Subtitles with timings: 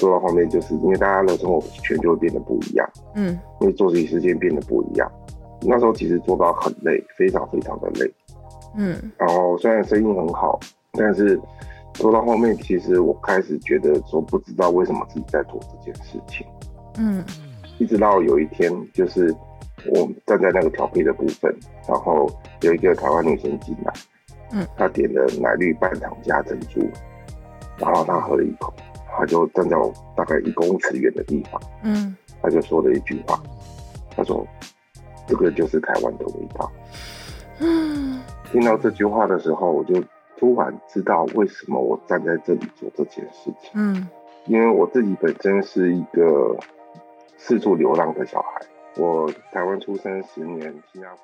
[0.00, 5.10] 做到后面，就是因为大家的生活圈就会变得不一样，嗯，因为作息时间变得不一样。
[5.62, 8.10] 那时候其实做到很累，非常非常的累，
[8.76, 9.12] 嗯。
[9.18, 10.58] 然后虽然生意很好，
[10.92, 11.38] 但是
[11.92, 16.46] 做到后面，其实我开始觉得说，不知道为什么自己在做这件事情，
[16.96, 17.22] 嗯。
[17.78, 19.34] 一直到有一天，就是
[19.90, 21.50] 我站在那个调配的部分，
[21.88, 22.30] 然后
[22.60, 23.92] 有一个台湾女生进来，
[24.52, 26.80] 嗯，她点了奶绿半糖加珍珠，
[27.78, 28.70] 然后她喝了一口，
[29.20, 33.38] 她就站在我大概一公尺远的地方，嗯，他就说了一句话，
[34.16, 34.46] 他说
[35.28, 36.72] ：“这个就是台湾的味道。”
[37.60, 40.02] 嗯，听到这句话的时候，我就
[40.38, 44.08] 突然知道为什么我站在这里做这件事情，嗯，
[44.46, 46.56] 因为我自己本身是一个。
[47.42, 48.60] 四处流浪的小孩，
[48.98, 51.18] 我台湾出生十年，新加坡。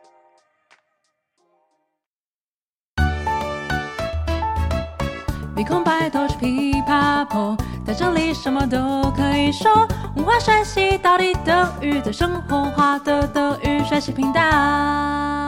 [5.55, 7.55] 鼻孔白都是琵琶婆，
[7.87, 9.87] 在这里什么都可以说。
[10.17, 15.46] 文化学习到底等于在生活化的等于学习平淡。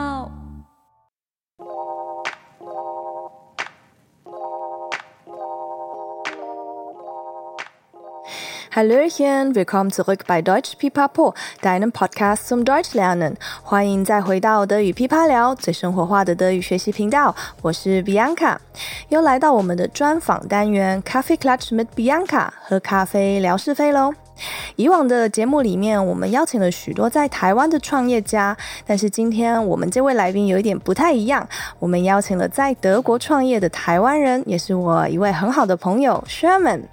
[8.79, 13.35] Hallöchen, willkommen zurück bei Deutsch Pipapo, deinem Podcast zum Deutsch lernen。
[13.61, 17.35] 欢迎再回到德语噼啪聊，最生活化的德语学习频道。
[17.61, 18.55] 我是 Bianca，
[19.09, 24.13] 又来到我们的专访单元，Coffee Clutch mit Bianca，喝咖啡聊是非喽。
[24.75, 31.47] 以往的节目里面，我们邀请了许多在台湾的创业家，但是今天我们这位来宾有一点不太一样，
[31.79, 36.83] 我们邀请了在德国创业的台湾人，也是我一位很好的朋友 Sherman。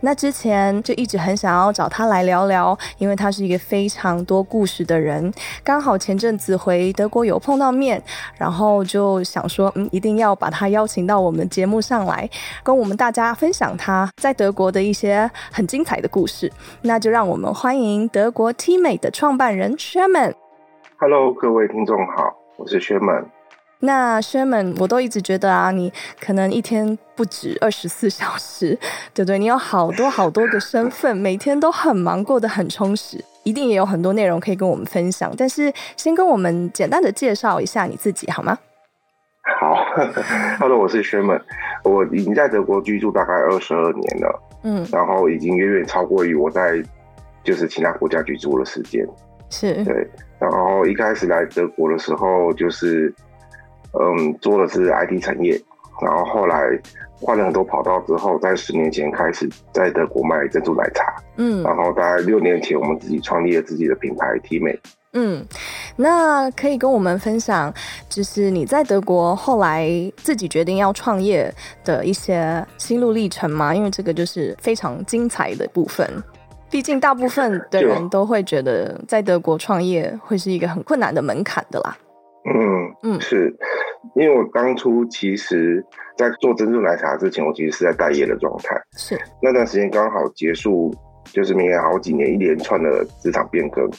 [0.00, 5.32] 那之前就一直很想要找他来聊聊，因为他是一个非常多故事的人。
[5.62, 8.02] 刚好前阵子回德国有碰到面，
[8.36, 12.28] 然后就想说，嗯，一定要把他邀请到我们节目上来，
[12.62, 16.50] 跟我们大家分享他在德国的一些很精彩的故事。
[16.88, 20.32] 那就让我们欢迎德国 Teammate 的创办人 Sherman。
[20.96, 23.26] Hello，各位听众好，我是 Sherman。
[23.80, 28.70] 那 Sherman，我都一直觉得啊，你可能一天不止二十四 小时，
[29.12, 29.38] 对不对？
[29.38, 35.30] 你有好多好多个身份，每天都很忙，过得很充实，一定也有很多内容可以跟我们分享。
[35.36, 38.56] 但是，先跟我们简单的介绍一下你自己好吗？
[39.60, 39.76] 好，
[40.58, 41.42] Hello，我是 Sherman，
[41.84, 44.40] 我已经在德国居住大概二十二年了。
[44.62, 46.82] 嗯，然后已经远远超过于我在
[47.44, 49.06] 就是其他国家居住的时间，
[49.50, 50.06] 是对。
[50.38, 53.12] 然后一开始来德国的时候，就是
[53.92, 55.60] 嗯做的是 IT 产业，
[56.02, 56.78] 然后后来
[57.20, 64.78] 换了很多跑道之后，在十年前开始在德国卖珍珠奶茶，嗯，然后大概六年前我们自己创立了自己的品牌 Teammate。
[65.14, 65.44] 嗯，
[65.96, 67.72] 那可以跟我们分享，
[68.10, 71.52] 就是你在德国后来自己决定要创业
[71.82, 73.74] 的一些心路历程吗？
[73.74, 76.06] 因为这个就是非常精彩的部分。
[76.70, 81.96] 毕竟大部分的人都会觉得在德国创业会是一个很困难的门槛的啦。
[82.44, 83.56] 嗯嗯，是
[84.14, 85.82] 因为我当初其实，
[86.18, 88.76] 在做珍珠奶茶之前，我其实是在待业的状态。
[88.96, 90.94] 是那段时间刚好结束，
[91.24, 93.90] 就是明年好几年一连串的职场变更。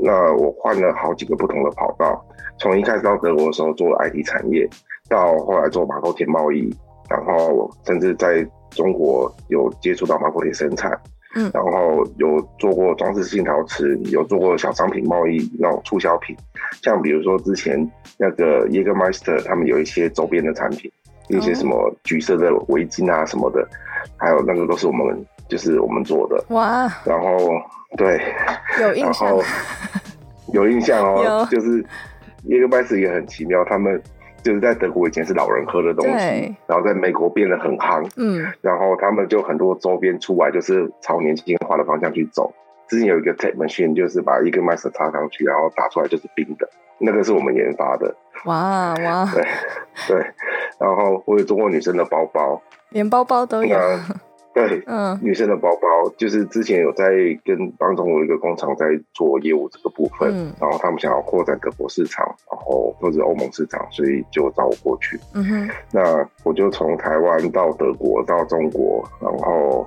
[0.00, 2.24] 那我换了好几个不同的跑道，
[2.58, 4.68] 从一开始到德国的时候做 IT 产业，
[5.08, 6.74] 到后来做马口铁贸易，
[7.08, 10.90] 然后甚至在中国有接触到马口铁生产，
[11.36, 16.36] 嗯，然后有做过装饰性陶瓷，有做过小商品贸易那种促销品，
[16.82, 20.90] 像比如说之前那个 y e g e m e i s t e r 他们有一些周边的产品，
[21.28, 23.66] 一些什么橘色的围巾啊什么的，
[24.16, 27.38] 还有那个都是我们就是我们做的，哇，然后。
[27.96, 28.20] 对，
[28.80, 29.38] 有印象，
[30.52, 31.46] 有印象哦， 有。
[31.46, 31.78] 就是
[32.46, 34.02] 耶格麦斯也很奇妙，他们
[34.42, 42.52] 就是在德国以前是老人喝的东西，然后在美国变得很夯，嗯，然后他们就很多周边出来，就是朝年轻化的方向去走。
[42.88, 46.68] 之前有一个 tape machine，就是把耶格麦斯插上去，然后打出来就是冰的，
[46.98, 48.12] 那个是我们研发的。
[48.46, 49.46] 哇哇，对
[50.08, 50.16] 对，
[50.80, 53.78] 然后我有做过女生的包包，连包包都有。
[54.54, 57.10] 对，嗯，女生的包包就是之前有在
[57.44, 65.18] 跟帮中国一个工厂在做业务这个部分，嗯，然后他们想要扩展德国市场，然后或者欧盟市场，所以就找我过去。
[65.34, 69.84] 嗯哼，那我就从台湾到德国到中国，然后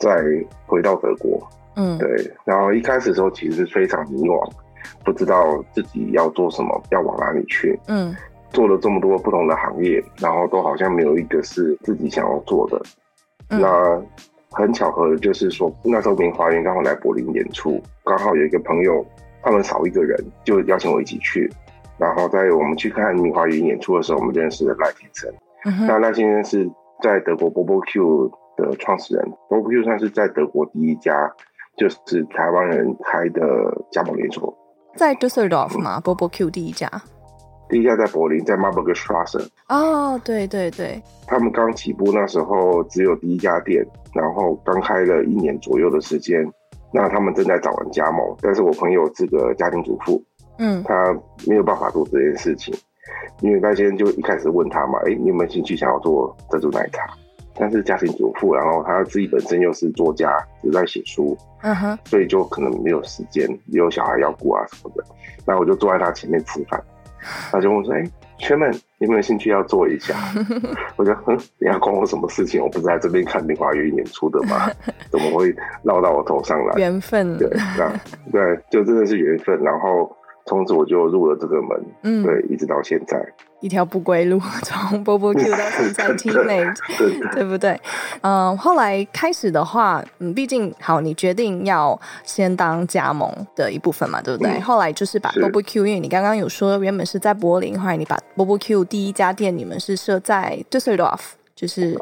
[0.00, 0.24] 再
[0.66, 1.38] 回到德国。
[1.76, 2.08] 嗯，对，
[2.44, 4.50] 然后一开始的时候其实是非常迷惘，
[5.04, 7.78] 不知道自己要做什么，要往哪里去。
[7.86, 8.16] 嗯，
[8.50, 12.80] 做了这么多不同的行业，然后都好像没有一个是自己想要做的。
[13.58, 14.02] 那
[14.50, 19.04] 很巧合的就是说，那时候明华园刚好来柏林演出，刚好有一个朋友，
[19.42, 21.50] 他们少一个人，就邀请我一起去。
[21.98, 25.86] 然后在我们去看明华园演出的时候，我们认识了赖先生。
[25.86, 26.70] 那赖先生是
[27.02, 31.30] 在德国 BBQ 的创始人，BBQ 算是在德国第一家
[31.76, 33.42] 就是台湾人开的
[33.90, 34.56] 加盟连锁，
[34.96, 36.90] 在 Düsseldorf 吗？BBQ 第一家，
[37.70, 39.46] 第一家在柏林，在 Marburger Straße。
[39.68, 46.44] 哦，对对对，他们刚起步那时候只有第一家店，然后刚开了一年左右的时间，
[46.92, 50.22] 那他们正在找人加盟，但是我朋友是个家庭主妇，
[50.58, 52.74] 嗯，他没有办法做这件事情。
[53.40, 57.08] 因为那些人就一开始问他嘛，哎，你有没有兴趣想要做珍珠奶茶？
[57.54, 60.32] 但是家庭主妇，然后他自己本身又是作家，
[60.62, 65.04] 只在写书，嗯哼，所以就可能没有时间，也有小孩要顾啊什么的。
[65.44, 66.82] 那我就坐在他前面吃饭，
[67.50, 68.02] 他就问说，哎
[68.38, 70.14] ，Sherman，你有没有兴趣要做一下？
[70.96, 72.62] 我就哼，你要关我什么事情？
[72.62, 74.70] 我不是在这边看林华月演出的吗？
[75.10, 76.74] 怎么会绕到我头上来？
[76.78, 77.92] 缘分，对，那
[78.32, 79.60] 对，就真的是缘分。
[79.62, 80.14] 然后。
[80.46, 83.24] 从此我就入了这个门，嗯，对，一直到现在，
[83.60, 87.80] 一条不归路， 从 BBQ 到现在 Teammate，对不对？
[88.22, 94.50] 嗯，后来开始的话，嗯，毕竟好，你决定要先当加盟的一部分嘛，对不对？
[94.52, 101.20] 嗯、后来就是把 BBQ，因为你刚刚有说原本是在柏林，后来你把 BBQ 第一家店你们是设在 Düsseldorf，
[101.54, 101.96] 就是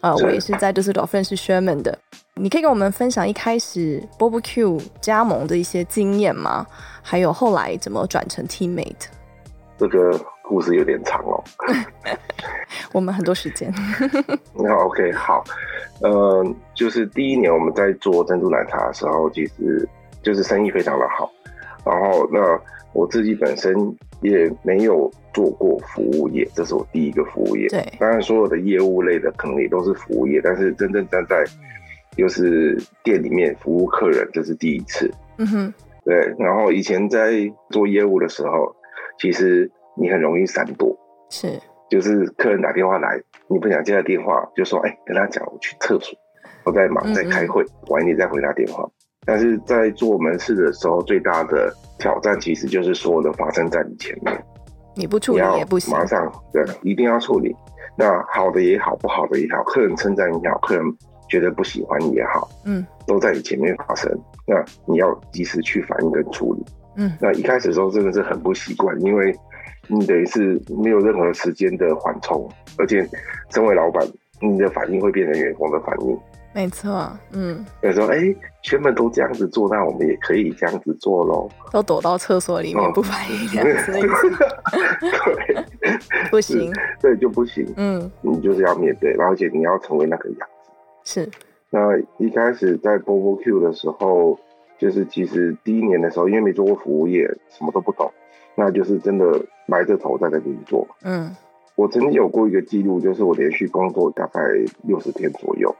[0.00, 1.98] 呃，我也是在 Düsseldorf 认识 Sherman 的。
[2.40, 6.66] 你可以跟我们分享一开始 BBQ 加盟的一些经验吗？
[7.02, 9.08] 还有后来怎么转成 Teammate？
[9.76, 11.44] 这个故事有点长哦。
[12.92, 13.70] 我们很多时间。
[14.56, 15.44] 那 OK 好，
[16.00, 16.42] 呃，
[16.74, 19.86] 就是第一年我们在做珍珠奶茶的时候，其实
[20.22, 21.30] 就是生意非常的好。
[21.84, 22.40] 然后那
[22.94, 23.74] 我自己本身
[24.22, 27.68] 也没有做过服务业，这是我第一个服务业。
[27.68, 31.44] 对，当然所有的业务类的可能也都是服务业，但是真正站在
[32.16, 35.10] 就是店里面服务客人，这是第一次。
[35.38, 35.74] 嗯哼，
[36.04, 36.34] 对。
[36.38, 37.32] 然后以前在
[37.70, 38.74] 做业务的时候，
[39.18, 40.96] 其实你很容易闪躲，
[41.30, 41.58] 是，
[41.88, 46.18] 就是客人打电话来，你不想接他电话，就说：“哎，跟他讲我去厕所，
[46.64, 48.86] 我在忙，在开会，晚一点再回他电话。”
[49.26, 54.44] 但是在做门市的时候，最大的挑战其实就是所有的发生在你前面，
[54.96, 57.54] 你不处理也不行，马上对，一定要处理。
[57.96, 60.84] 那好的也好，不好的也好，客人称赞也好，客人。
[61.30, 64.10] 觉得不喜欢也好，嗯，都在你前面发生，
[64.46, 66.64] 那你要及时去反应跟处理，
[66.96, 69.32] 嗯，那一开始的时候真的是很不习惯，因为
[69.86, 72.46] 你等于是没有任何时间的缓冲，
[72.76, 73.08] 而且
[73.50, 74.04] 身为老板，
[74.40, 76.18] 你的反应会变成员工的反应，
[76.52, 78.18] 没错，嗯，有时候哎，
[78.62, 83.92] 全部都这样子做，那我们也可以这样子做喽，都躲到厕所里面不反应这样子，
[85.46, 85.64] 对，
[86.30, 90.48] 不行，对就不行，嗯，你就是要面对，而且你要成为那个样。
[91.10, 91.28] 是，
[91.70, 94.38] 那一开始在 BBQ 的时候，
[94.78, 98.08] 就是其实第一年的时候，因为没做过服务业，什么都不懂，
[98.54, 100.86] 那就是真的埋着头在那边做。
[101.02, 101.34] 嗯，
[101.74, 104.40] 我曾经有过一个记录，就是我连续工作大概
[104.84, 105.74] 六十天左右，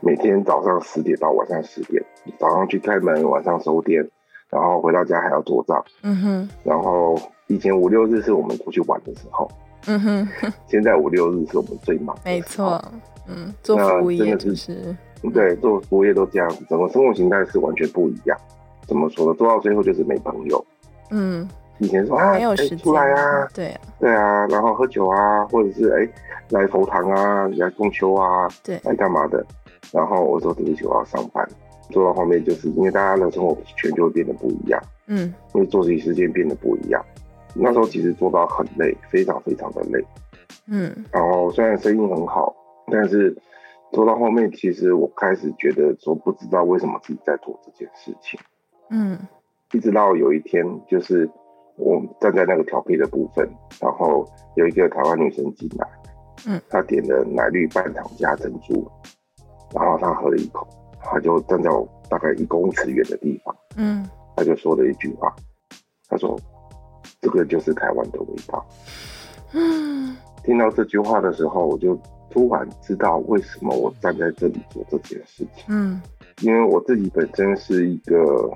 [0.00, 2.02] 每天早上十点到晚上十点，
[2.36, 4.10] 早上去开门，晚上收店，
[4.50, 5.84] 然后回到家还要做账。
[6.02, 9.48] 嗯哼，然后以前五六日是我们出去玩的时候。
[9.86, 10.28] 嗯哼，
[10.66, 12.22] 现在五六日是我们最忙的。
[12.24, 12.82] 没错。
[13.28, 14.96] 嗯，做服务业就是，
[15.34, 18.38] 对，做服务业都这样子，整个生活形态是完全不一样。
[18.86, 19.34] 怎么说呢？
[19.34, 20.64] 做到最后就是没朋友。
[21.10, 21.48] 嗯，
[21.78, 26.08] 以前说啊，没有时间出来啊，对对啊，然后喝酒啊，或者是哎
[26.50, 29.44] 来佛堂啊，来中秋啊，对，来干嘛的？
[29.92, 31.44] 然后我说对不起，我要上班。
[31.90, 37.04] 做到后面就是因为大家的生活圈就会变得不一样，嗯，因为作息时间变得不一样。
[37.58, 40.04] 那时候其实做到很累，非常非常的累。
[40.68, 42.54] 嗯，然后虽然生意很好。
[42.88, 43.36] 但是
[43.90, 48.38] 做到后面，其实我开始觉得说不知道为什么自己在做这件事情。
[48.90, 49.18] 嗯，
[49.72, 51.28] 一直到有一天，就是
[51.74, 53.44] 我站在那个调配的部分，
[53.80, 55.88] 然后有一个台湾女生进来，
[56.46, 58.88] 嗯，她点了奶绿半糖加珍珠，
[59.74, 60.64] 然后她喝了一口，
[61.00, 65.34] 她就站在我大概一公尺远的地方，嗯，她就说了一句话，
[66.08, 66.38] 她说
[67.20, 68.66] ：“这个就是台湾的味道。”
[69.52, 71.98] 嗯，听到这句话的时候，我就。
[72.28, 75.64] 突然知道为什么我站在这里做这件事情。
[75.68, 76.02] 嗯，
[76.42, 78.50] 因为我自己本身是一个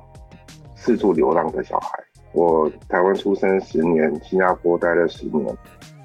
[0.76, 1.98] 四处流浪的小孩。
[2.32, 5.56] 我台湾出生十年，新加坡待了十年，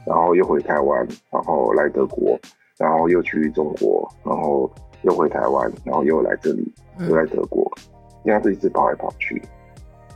[0.06, 2.40] 然后又回台湾，然后来德国，
[2.78, 4.72] 然后又去中国，然后
[5.02, 6.74] 又回台湾，然后又来这里，
[7.10, 7.70] 又来德国，
[8.24, 9.42] 这样子一直跑来跑去。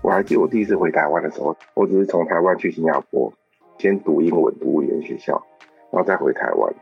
[0.01, 3.31] 我还记得我第一次回台湾的时候，我只是从台湾去新加坡，
[3.77, 5.43] 先读英文，读语言学校，
[5.91, 6.73] 然后再回台湾。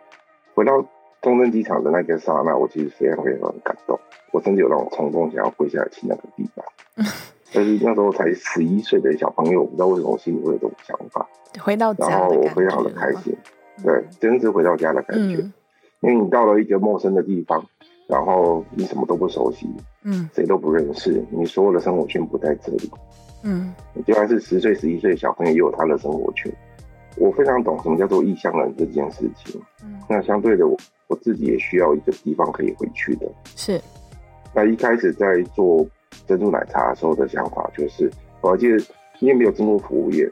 [0.53, 0.85] 回到
[1.21, 3.99] 中正机场的那个刹那，我其实非常非常的感动，
[4.31, 6.65] 我甚至有那种冲动想要跪下来亲那个地板。
[7.53, 11.27] 但是那时候才十一岁的小朋友，我不知道为什么我心里会有这种想法。
[11.59, 13.35] 回到家，然后我非常的开心，
[13.83, 15.37] 对，真是回到家的感觉。
[15.37, 15.53] 嗯、
[16.01, 17.65] 因为你到了一个陌生的地方，
[18.07, 19.67] 然后你什么都不熟悉，
[20.09, 22.89] 嗯，谁都不认识，你所有的生活圈不在这里，
[23.43, 26.49] 嗯，你就算是十岁、十一岁的小朋友也有他的生活圈。
[27.17, 29.61] 我非常懂什么叫做异乡人这件事情。
[29.83, 33.27] 嗯，那相对的，我我自己也需要一个地方可以回去的。
[33.53, 33.81] 是。
[34.53, 35.85] 那一开始在做
[36.25, 38.09] 珍珠奶茶的时候的想法就是，
[38.39, 38.77] 我还记得
[39.19, 40.25] 因为没有进过服务业，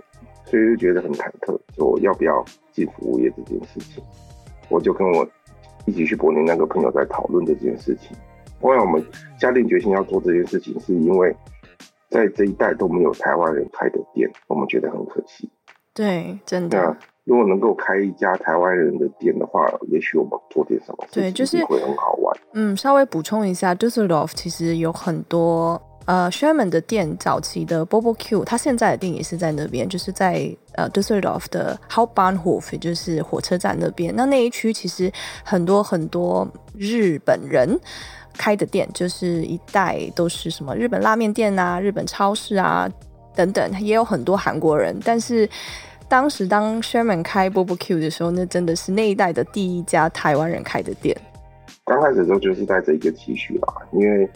[0.46, 4.02] 所以就觉得很忐忑，说要不要进服务业这件事情。
[4.70, 5.28] 我就跟我
[5.86, 8.16] 一起去柏林那个朋友在讨论这件事情。
[8.66, 9.06] 后来我们
[9.40, 11.36] 下定决心要做这件事情，是因为
[12.10, 15.48] 在这一带都没有台湾人开的店，我们觉得很可惜。
[15.94, 16.78] 对，真的。
[16.80, 22.36] 那如果能够开一家台湾人的店的话，也许我们做点什么，对，就是会很好玩。
[22.54, 34.14] 嗯，稍微补充一下，Dusseldorf 其实有很多呃 Sherman 的店，早期的 Bobo Q，他现在的店也是在那边，就是在呃 Dusseldorf 的 Hauptbahnhof，也就是火车站那边。
[34.16, 35.12] 那那一区其实
[35.44, 37.80] 很多很多日本人
[38.38, 42.90] 开的店，就是一带都是什么日本拉面店啊、日本超市啊
[43.36, 45.50] 等等，也有很多韩国人，但是。
[46.08, 51.18] 当时当 Sherman 开 Bobo Q 的时候，那真的是那一代的第一家台湾人开的店。
[51.84, 54.30] 刚开始的时候就是带着一个期许啦，因为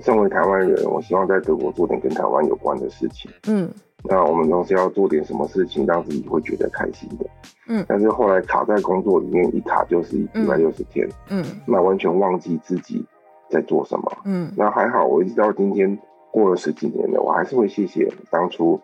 [0.00, 3.30] 身为台湾人，我希望在德国做点跟台湾有关的事情。
[3.46, 3.70] 嗯，
[4.02, 7.24] 那我们都是要做点什么事情让自己会觉得开心的。
[7.68, 11.08] 嗯，但是后来卡在工作里面，一卡就是一百六十天。
[11.28, 13.06] 嗯，那完全忘记自己
[13.48, 14.12] 在做什么。
[14.24, 15.98] 嗯，那还好，我一直到今天
[16.30, 18.80] 过了十几年了，我还是会谢谢当初。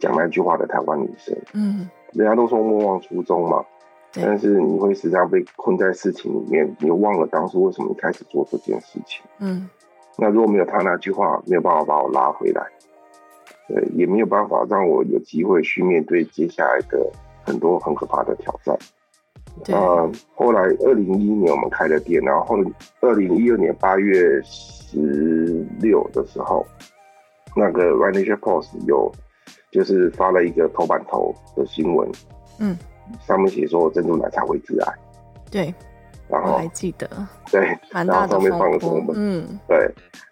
[0.00, 3.64] 讲那句话的台湾女生，嗯，人家都说莫忘初衷嘛，
[4.12, 9.70] 但是你会时常被困在事情里面，你忘了当初为什么你开始做这件事情，嗯，
[10.18, 12.66] 那如果没有他那句话，没有办法把我拉回来，
[13.68, 17.10] 对，也没有办法让我有机会去面对接下来的
[17.46, 18.76] 很多很可怕的挑战。
[19.62, 22.56] 对，呃，后来二零一一年我们开了店，然后
[23.00, 26.66] 二零一二年八月十六的时候，
[27.54, 29.12] 那个 Rheinische Post 有。
[29.70, 32.08] 就是发了一个头版头的新闻，
[32.60, 32.78] 嗯，
[33.26, 34.94] 上面写说珍珠奶茶会致癌，
[35.50, 35.74] 对，
[36.28, 37.08] 然后我还记得，
[37.50, 39.76] 对，然后上面放的是我们，嗯，对，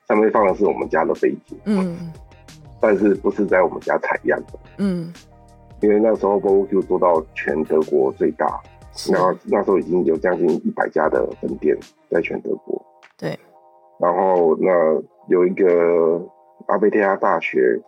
[0.06, 2.12] 上面放的是我们家的背景，嗯，
[2.80, 5.12] 但是不是在我们家采样的，嗯，
[5.80, 8.60] 因为那时候 Bobo Q 做到全德国最大，
[9.10, 11.76] 然后那时候已经有将近一百家的分店
[12.10, 12.84] 在全德国，
[13.18, 13.38] 对，
[14.00, 14.70] 然后那
[15.28, 16.20] 有一个
[16.66, 17.80] 阿贝特亚大学。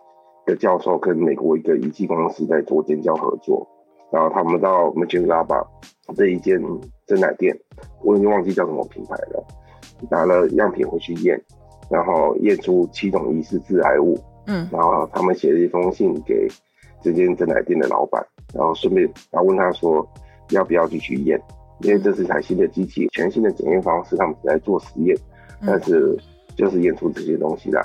[0.47, 3.67] 的教授跟美国一个仪器公司在做建教合作，
[4.11, 5.65] 然后他们到 Mönchengladbach
[6.15, 6.61] 这一间
[7.07, 7.59] 珍奶店，
[8.03, 9.43] 我已经忘记叫什么品牌了，
[10.11, 11.43] 拿了样品回去验，
[11.89, 16.47] 然后验出七种疑似致癌物，嗯，然后他们写了一封信给
[17.01, 20.07] 这间珍奶店的老板，然后顺便然后问他说
[20.49, 21.41] 要不要继续验，
[21.79, 25.17] 因为这是台新的机器，全新的检验方式，他们只在做实验，
[25.65, 26.17] 但是
[26.55, 27.81] 就是验出这些东西来。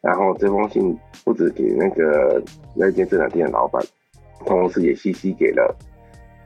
[0.00, 2.42] 然后这封信不止给那个
[2.74, 3.82] 那间珍奶店的老板，
[4.44, 5.76] 同时也信息给了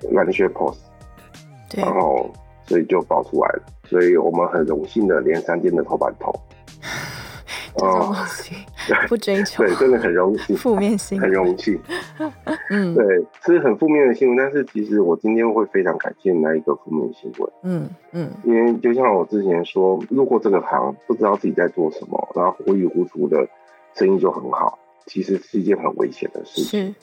[0.02, 0.78] Rheinische Post，
[1.68, 2.30] 对，然后
[2.66, 6.32] 所以就爆出来了，所以我们很荣幸的连三间的头版头。
[7.76, 8.14] 哦，
[9.08, 11.80] 不追求，对，真的很荣幸，负面新闻，很荣幸。
[12.70, 13.04] 嗯，对，
[13.44, 17.52] 是很负面的新闻，但是其实我今天会非常感谢那一个负面新闻。
[17.62, 23.48] 嗯嗯，因为就像我之前说，入过这个行，不知道自己在做什么，然后糊里糊涂的
[23.94, 26.94] 生意就很好，其实是一件很危险的事情。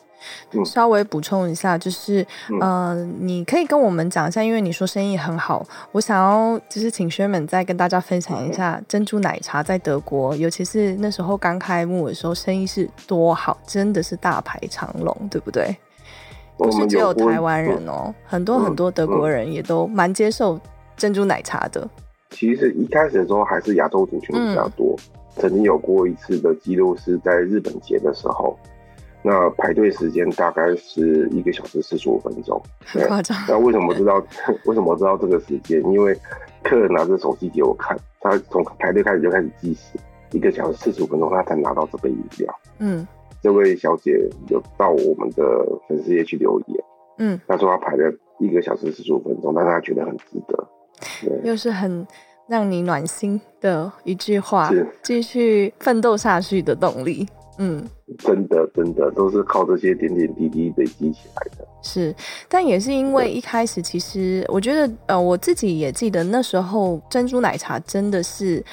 [0.66, 15.76] 稍微补充一下，就是，嗯、呃，你可以跟我们讲一下，因为你说生意很好，我想要就是请 Sherman 再跟大家分享一下珍珠奶茶在德国，尤其是那时候刚开幕的时候，生意是多好，真的是大排长龙，对不对？
[16.58, 20.60] 不是只有台湾人哦，很多很多德国人也都蛮接受
[20.96, 21.88] 珍珠奶茶的。
[22.32, 28.58] 其实一开始的时候还是亚洲族群比较多，嗯、曾经有过一次的记录是在日本节的时候。
[29.28, 33.38] 那排队时间大概是一个小时四十五分钟， 很夸张。
[33.50, 34.26] 那为什么知道？
[34.66, 35.82] 为什么知道这个时间？
[35.92, 36.18] 因为
[36.64, 40.00] 客人拿着手机给我看，他从排队开始就开始计时，
[40.32, 42.60] 一个小时四十五分钟他才拿到这杯饮料。
[42.80, 43.06] 嗯，
[43.44, 44.18] 这位小姐
[44.48, 45.44] 有到我们的
[45.90, 46.84] 粉丝页去留言，
[47.18, 50.70] 嗯，她说她排了一个小时四十五分钟，但她觉得很值得，
[51.44, 52.08] 又是很
[52.48, 57.28] 让你暖心的一句话，是继续奋斗下去的动力。
[57.58, 57.84] 嗯，
[58.20, 61.68] 真的，真的都是靠这些点点滴滴累积起来的。
[61.82, 62.14] 是，
[62.48, 68.64] 但也是因为一开始，其实我觉得，呃，我自己也记得那时候珍珠奶茶真的是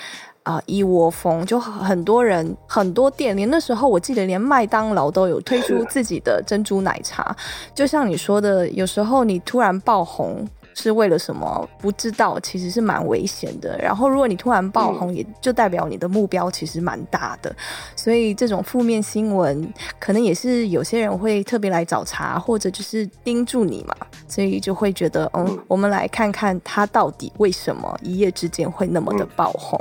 [0.43, 7.35] 啊、一窝蜂，就很多人很多店，连那时候我记得连麦当劳都有推出自己的珍珠奶茶。
[7.75, 10.47] 就像你说的，有时候你突然爆红。
[10.75, 13.79] 是为了什么，不知道，其实是蛮危险的。
[13.79, 17.55] 然后如果你突然爆红，也就代表你的目标其实蛮大的。
[17.97, 23.95] 所以这种负面新闻，可能也是有些人会特别来找茬，或者就是盯住你嘛，
[24.29, 29.81] 所以就会觉得，嗯，我们来看看他到底为什么一夜之间会那么的爆红。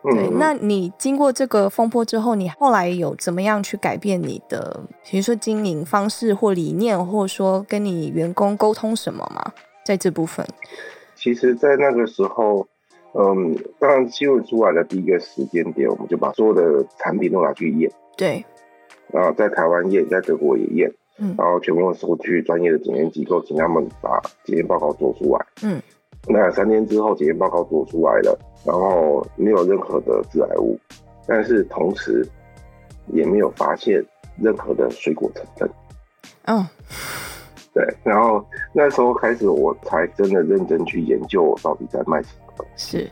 [0.00, 9.52] 对，那你经过这个风波之后，你后来有怎么样去改变你的，比如说经营方式或理念，或者说跟你员工沟通什么吗？
[9.88, 10.46] 在这部分，
[11.16, 12.68] 其实，在那个时候，
[13.14, 18.44] 嗯，当然新闻出来的第一个时间点，我们就把所有的产品都拿去验，对，
[19.10, 25.80] 然后在台湾验，在德国也验，嗯，然后全部送去专业的检验机构，请他们把检验报告做出来，嗯。
[26.28, 30.78] 那三天之后，检验报告做出来了，然后没有任何的致癌物，
[31.26, 32.28] 但是同时
[33.06, 34.04] 也没有发现
[34.38, 35.70] 任何的水果成分。
[36.44, 36.66] 嗯，
[37.78, 37.96] 对。
[38.02, 42.64] 然后那时候开始，我才真的认真去研究我到底在卖什么。
[42.76, 43.08] 是，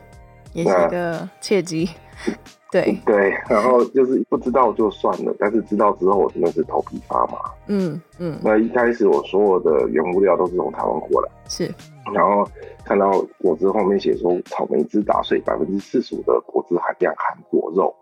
[0.53, 1.89] 也是一个契机。
[2.69, 7.37] 对对，然后就是不知道就算了，但是知道之后，我真的是头皮发麻。
[7.67, 8.37] 嗯嗯。
[8.43, 11.29] 那一开始我所有的原物料都是从台湾过来。
[11.47, 11.73] 是。
[12.13, 12.45] 然后
[12.83, 13.09] 看到
[13.39, 17.95] 果汁后面写说草莓汁打碎百分之四十五的果汁含量含果肉，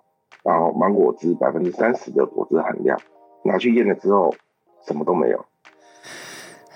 [0.43, 2.99] 然后芒果汁百分之三十的果汁含量，
[3.43, 4.33] 拿去验了之后
[4.87, 5.45] 什么都没有。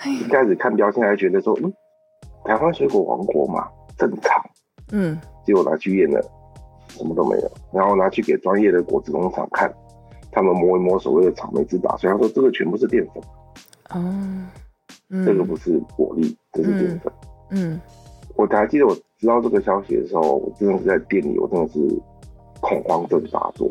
[0.06, 1.74] 一开始看标签还觉得说，嗯，
[2.46, 4.44] 台湾水果王国嘛，正常。
[4.92, 6.22] 嗯，结果拿去验了，
[6.90, 7.52] 什么都没有。
[7.74, 9.72] 然后拿去给专业的果汁农场看，
[10.32, 13.24] 他们摸一摸所谓的草莓汁打碎，他说这个全部是淀粉。
[13.90, 14.48] 哦。
[15.12, 17.12] 嗯、这个不是果粒，这是淀粉。
[17.50, 17.82] 嗯，
[18.36, 21.80] 我还记得我知道这个消息的时候，我真的是在店里，我真的是
[22.62, 23.68] 恐慌症发作，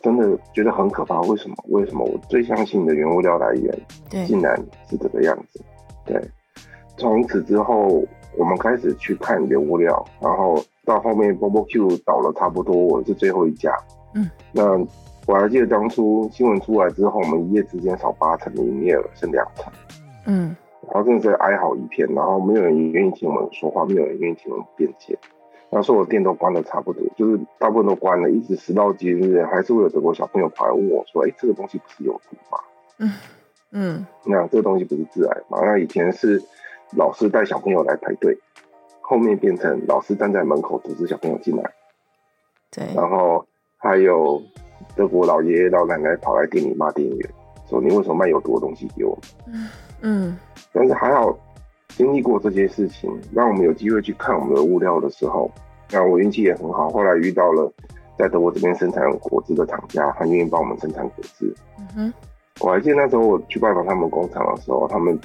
[0.00, 1.20] 真的觉得很可怕。
[1.22, 1.56] 为什么？
[1.68, 4.56] 为什么我最相信的原物料来源，竟然
[4.88, 5.60] 是这个样子？
[6.04, 6.20] 对，
[6.96, 8.04] 从此之后，
[8.36, 13.72] 我们开始去看原物料，然后到后面 BBQ 倒了差不多，我是最后一家。
[14.14, 14.78] 嗯，那
[15.26, 19.72] 我还记得当初新闻出来之后，我们一夜之间少八成的营业额，剩两成。
[20.26, 20.56] 嗯。
[20.88, 25.18] 然后真的是哀嚎一片，然后没有人愿意听我们说话，没有人愿意听我们辩解。
[25.70, 32.58] 然后所有店都关的差不多，就是大部分都关了，一直直到今日，还是会有德国小朋友跑来问我说：“哎，这个东西不是有毒吗？”
[32.98, 33.12] 嗯
[33.72, 35.58] 嗯，那这个东西不是致癌吗？
[35.62, 36.40] 那以前是
[36.96, 38.38] 老师带小朋友来排队，
[39.00, 41.72] 后面变成老师站在门口阻止小朋友进来。
[42.70, 42.86] 对。
[42.94, 43.44] 然后
[43.76, 44.40] 还有
[44.94, 47.30] 德国老爷爷老奶奶跑来店里骂店员，
[47.68, 49.68] 说：“你为什么卖有毒的东西给我们？”嗯
[50.00, 50.38] 嗯。
[50.72, 51.36] 但是还好，
[51.96, 55.50] 经历过这些事情，让我们有机会去看我们的物料的时候，
[55.90, 56.90] 那我运气也很好。
[56.90, 57.72] 后来遇到了
[58.18, 61.54] 在德国这边生产果汁的厂家，他愿意帮我们生产果汁。
[61.78, 62.12] 嗯哼，
[62.60, 65.18] 我还记得那时候我去拜访他们工厂的时候，他们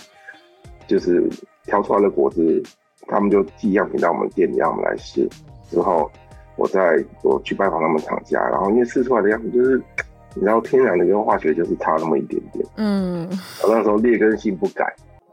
[0.87, 1.29] 就是
[1.65, 2.63] 挑出来的果汁，
[3.07, 5.27] 他们就寄样品到我们店里让我们来试。
[5.69, 6.09] 之后
[6.55, 9.81] 我在我去拜访他们厂家，然后因为试出来的样品就是。
[10.33, 13.27] 你知道天然的跟化学就是差那么一点点，嗯，
[13.65, 14.85] 我那时候劣根性不改，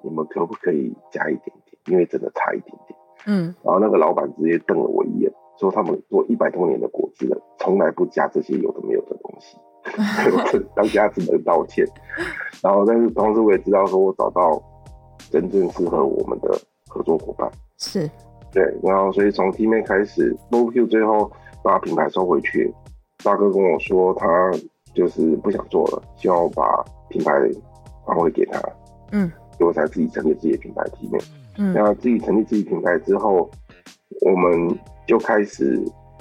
[0.03, 1.79] 你们可不可以加一点点？
[1.87, 9.57] 因为真的差一点点，嗯，然后那个老板直接瞪了我一眼，说他们做一百多年的果汁了，从来不加这些有的没有的东西，
[9.87, 11.87] 我 当家只能道歉。
[12.63, 14.63] 然后，但是同时我也知道，说我找到
[15.31, 16.51] 真正适合我们的
[16.89, 18.11] 合作伙伴，是，
[18.53, 21.31] 对，然后所以从 T 面开始，BBQ 最后
[21.63, 22.75] 把品牌收回去，
[23.25, 24.27] 大哥跟我说他。
[24.95, 27.31] 就是不想做了，希望我把品牌
[28.05, 28.61] 还回给他，
[29.13, 31.21] 嗯，所以我才自己成立自己的品牌体面，
[31.59, 33.51] 嗯，那自己成立自己品牌之后，
[34.21, 35.79] 我们就开始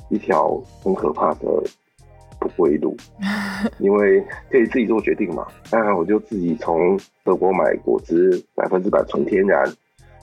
[0.09, 1.47] 一条很可怕的
[2.39, 2.97] 不归路，
[3.79, 4.19] 因为
[4.49, 5.45] 可以自己做决定嘛。
[5.69, 9.63] 当然，我就自己从德国买果汁，百分之百纯天然，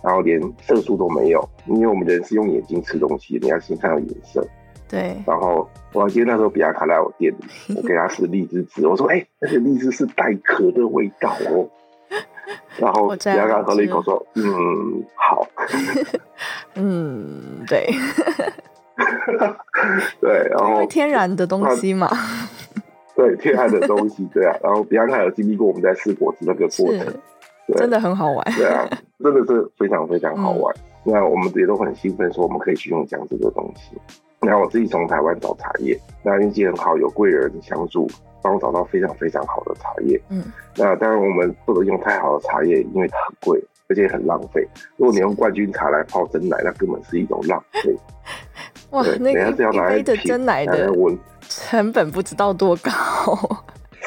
[0.03, 4.45] 然后连色素都没有，因为我们人是用眼睛吃东西，你要先看到颜色。
[4.89, 11.69] 对，然后我还记得那时候比亚卡来我店里，我给他试荔枝汁，我说：“哎、欸，那个荔枝是带壳的味道哦。”
[12.79, 15.47] 然后比亚卡喝了一口说：“嗯，好。
[16.77, 17.89] ”嗯，对，
[20.21, 22.11] 对，然后天然的东西嘛，
[23.15, 24.57] 对，天然的东西，对啊。
[24.63, 27.07] 然后比亚卡有经历过我们在试果子那个过程，
[27.77, 28.89] 真的很好玩，对啊，
[29.23, 30.75] 真的是非常非常好玩。
[31.05, 33.97] 嗯、那我们也都很兴奋，说我们可以去用讲这个东西。
[34.41, 38.07] 然后我自己从台湾找茶叶，那运气很好，有贵人相助，
[38.45, 40.21] 帮我找到非常非常好的茶叶。
[40.29, 40.45] 嗯，
[40.77, 44.63] 那当然我们不能用太好的茶叶，因为它很贵，而且很浪费。
[44.99, 47.97] 如果你用冠军茶来泡真奶，那根本是一种浪费。
[48.93, 50.93] 哇，那个一杯的真奶的
[51.49, 52.91] 成本不知道多高，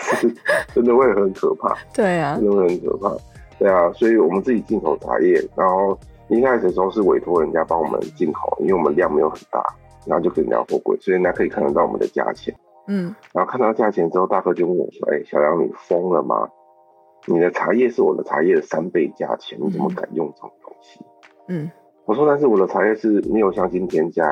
[0.73, 1.75] 真的会很可怕。
[1.93, 3.17] 对啊，真的会很可怕。
[3.57, 5.97] 对啊，所以我们自己进口茶叶，然后
[6.29, 9.59] 一开始的时候是委托人家帮我们进口，因为我们量没有很大，
[10.05, 12.55] 然后就给人家货柜，所以人家可以看得到我们的价钱。
[12.87, 16.47] 嗯，然后看到价钱之后，大哥就问我说：“哎、欸，小杨，你疯了吗？
[17.27, 20.99] 你的茶叶是我的茶叶的三倍价钱，你怎么敢用这种东西？”
[21.49, 21.69] 嗯，
[22.05, 24.23] 我说：“但是我的茶叶是没有香精添加，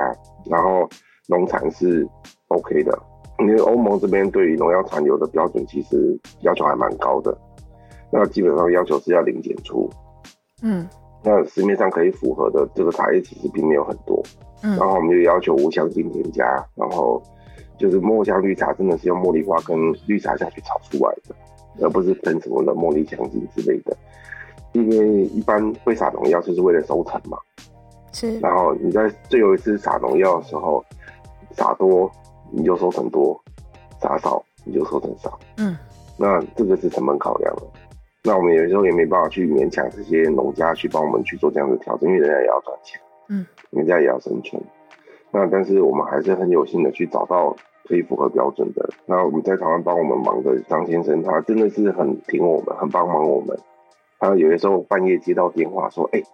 [0.49, 0.87] 然后
[1.27, 2.07] 农产是
[2.47, 2.97] OK 的。
[3.39, 7.37] 因为欧盟这边对于农药残留的标准其实要求还蛮高的，
[8.11, 9.89] 那基本上要求是要零检出。
[10.63, 10.87] 嗯。”
[11.27, 14.21] 那市面上可以符合的这个茶叶其实并没有很多，
[14.61, 17.19] 嗯，然后我们就要求无香精添加，然后
[17.77, 21.35] 就是茉香绿茶真的是用茉莉花跟绿茶下去炒出来的，
[21.81, 23.95] 而不是喷什么的茉莉香精之类的。
[24.73, 27.37] 因为一般会撒农药就是为了收成嘛，
[28.11, 28.37] 是。
[28.39, 30.83] 然后你在最后一次撒农药的时候，
[31.51, 32.11] 撒多
[32.51, 33.41] 你就收成多，
[34.01, 35.77] 撒少你就收成少，嗯，
[36.17, 37.63] 那这个是成本考量了。
[38.23, 44.61] 那我们有时候也没办法去勉强这些农家去帮我们去做这样的调整，因为人家也要赚钱，嗯，人家也要生存。
[45.35, 48.89] 那但是我们还是很有幸的去找到可以符合标准的。
[49.05, 53.59] 那我们在台湾帮我们忙的张先生，他真的是很挺我们，很帮忙我们。
[54.17, 56.25] 他有些时候半夜接到电话说：“哎、欸，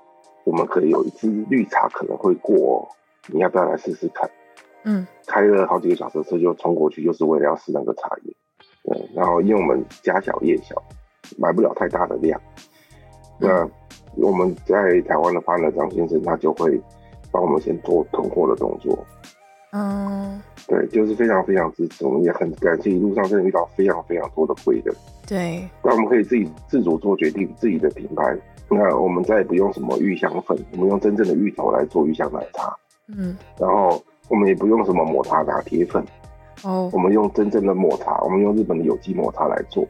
[0.44, 2.88] 我们可以有一支绿茶可能会过哦，
[3.34, 4.30] 你要不要来试试看？”
[4.86, 8.34] 嗯，开了好几个小时车就冲过去，就是为了要试那个茶叶。
[8.84, 10.76] 对，然后因为我们家小业小。
[11.38, 12.42] 买不了太大的量，
[13.40, 13.66] 那
[14.18, 16.78] 我们在台湾的 partner 张先生，他就会
[17.32, 18.98] 帮我们先做囤货的动作。
[19.74, 24.94] 嗯，对，就是非常非常支持，我们也很感谢一路上真的遇到非常非常多的贵人。
[25.26, 28.38] 对，那我们可以自己自主做决定，自己的品牌。
[28.70, 32.76] 那我们再也不用什么芋香粉，我们用真正的芋头来做芋香奶茶。
[33.08, 36.04] 嗯，然后我们也不用什么抹茶拿铁粉。
[36.64, 39.86] 哦，我们用真正的抹茶，我们用日本的有机抹茶来做。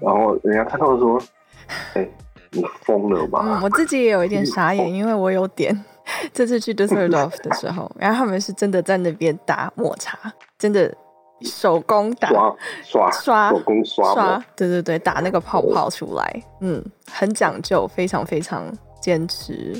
[0.00, 1.18] 然后人家看到说
[1.94, 2.10] ：“哎、欸，
[2.52, 5.74] 你疯了吧？”嗯，我自己也有一点傻眼，因为我有点
[6.32, 10.94] 这次去 Düsseldorf 的时候， 然后他们是真的在那边打抹茶，真的
[11.40, 18.64] 手工打刷刷 刷手工刷刷，对对对，打那个泡泡出来，嗯，很讲究，非常非常
[19.00, 19.74] 坚持。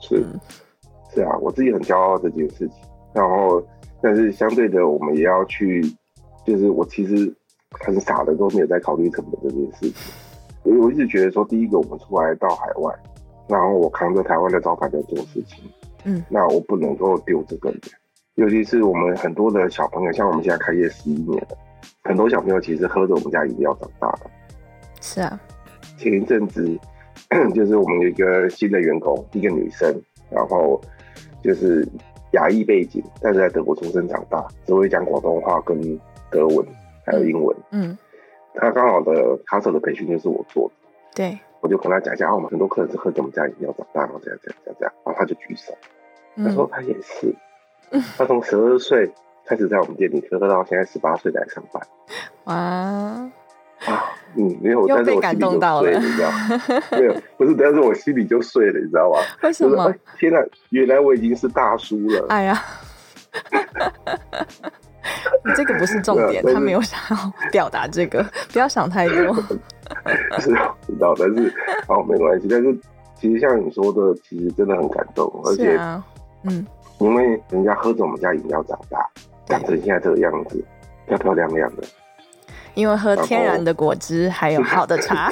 [0.00, 0.40] 是、嗯、
[1.14, 2.76] 是啊，我自己很骄傲这件事情。
[3.14, 3.62] 然后，
[4.00, 5.82] 但是相对的，我们也要去，
[6.46, 7.34] 就是我其实。
[7.80, 9.94] 很傻的，都没有在考虑成本这件事情。
[10.62, 12.94] 所以我一直觉得说，第一个我们出来到海外，
[13.52, 15.62] 然后我扛着台湾的招牌在做事情，
[16.04, 17.78] 嗯，那我不能够丢这个人。
[18.36, 21.58] 尤其是我们很多的小朋友，像我们现在开业十一年了，
[22.02, 24.30] 很多小朋友其实喝着我们家饮料长大的。
[25.00, 25.38] 是啊，
[25.98, 26.66] 前一阵子
[27.54, 29.94] 就是我们有一个新的员工，一个女生，
[30.30, 30.80] 然后
[31.42, 31.86] 就是
[32.32, 35.78] 亚裔背景，但是在德国出生长大，只会讲广东话跟
[36.30, 36.66] 德文。
[37.04, 37.98] 还有英文，嗯，
[38.54, 40.74] 他刚好的卡手的培训就是我做的，
[41.16, 45.72] 对，我就跟他讲一下，啊，我们很多客人是喝这么家饮料长大，然后这样这样这样这样，然后他就举手，
[46.36, 47.32] 他说他也是，
[48.18, 49.08] 他从十二岁
[49.46, 51.80] 开始在我们店里喝，喝到现在十八岁来上班，
[52.44, 53.32] 哇，啊，
[54.34, 56.36] 嗯，没有，但是我心里就碎了，你知道吗？
[56.90, 59.18] 没有，不是，但是我心里就碎了，你知道吗？
[59.42, 59.86] 为什么？
[59.86, 62.60] 就是，天哪，原来我已经是大叔了，哎呀。
[65.56, 69.36] 这个不是重点，他没有想要表达这个，不要想太多。
[70.40, 70.50] 是
[70.86, 71.52] 知道，但是
[71.86, 72.48] 好没关系。
[72.48, 72.76] 但是
[73.14, 76.04] 其实像你说的，其实真的很感动，而且，啊、
[76.44, 76.66] 嗯，
[76.98, 79.06] 因为人家喝着我们家饮料长大，
[79.46, 80.64] 长成现在这个样子，
[81.06, 81.82] 漂漂亮亮的。
[82.74, 85.30] 因为喝天然的果汁，还有好的茶。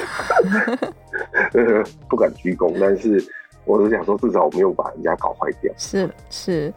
[2.07, 3.23] 不敢鞠躬，但是。
[3.63, 5.71] 我是想说，至少我没有把人家搞坏掉。
[5.77, 6.73] 是是，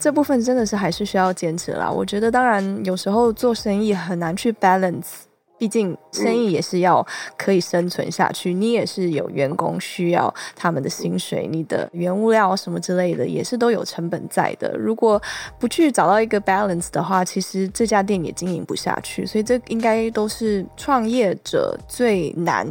[0.00, 1.88] 这部分真的是还是需要坚持啦。
[1.88, 5.22] 我觉得，当然有时候做生意很难去 balance。
[5.64, 7.04] 毕竟生意也是要
[7.38, 14.76] 可以生存下去，嗯、你也是有员工需要他们的薪水，你的原物料什么之类的也是都有成本在的。
[14.76, 15.18] 如果
[15.58, 19.24] 不去找到一个 balance 的话，其实这家店也经营不下去。
[19.24, 22.68] 所以这应该都是创业者最难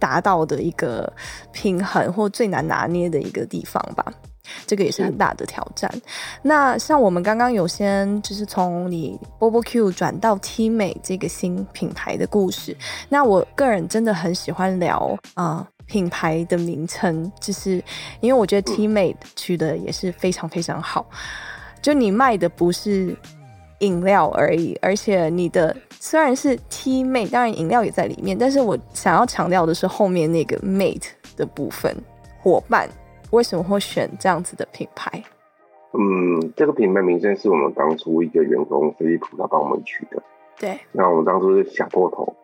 [0.00, 1.12] 达到的一个
[1.52, 4.12] 平衡，或最难拿捏的一个地方吧。
[4.66, 5.90] 这个也是很大的挑战。
[6.42, 12.76] 那像我们刚刚有先就是从你 BoboQ 转到 Teammate 这个新品牌的故事。
[13.08, 17.82] 那我个人真的很喜欢聊啊、呃、品牌的名称，就是
[18.20, 21.06] 因为我觉得 Teammate 取的也是非常非常好。
[21.80, 23.16] 就你卖的不是
[23.80, 31.96] 饮料而已，而且你的虽然是 Teammate，当然饮料也在里面，但是我想要强调的是后面那个 Mate 的部分，
[32.40, 32.88] 伙伴。
[33.32, 35.22] 为什么会选这样子的品牌？
[35.92, 40.22] 嗯，这个品牌名称是我们当初一个员工飞利浦他帮我们取的。
[40.58, 40.78] 对。
[40.92, 42.34] 那我们当初是想破头，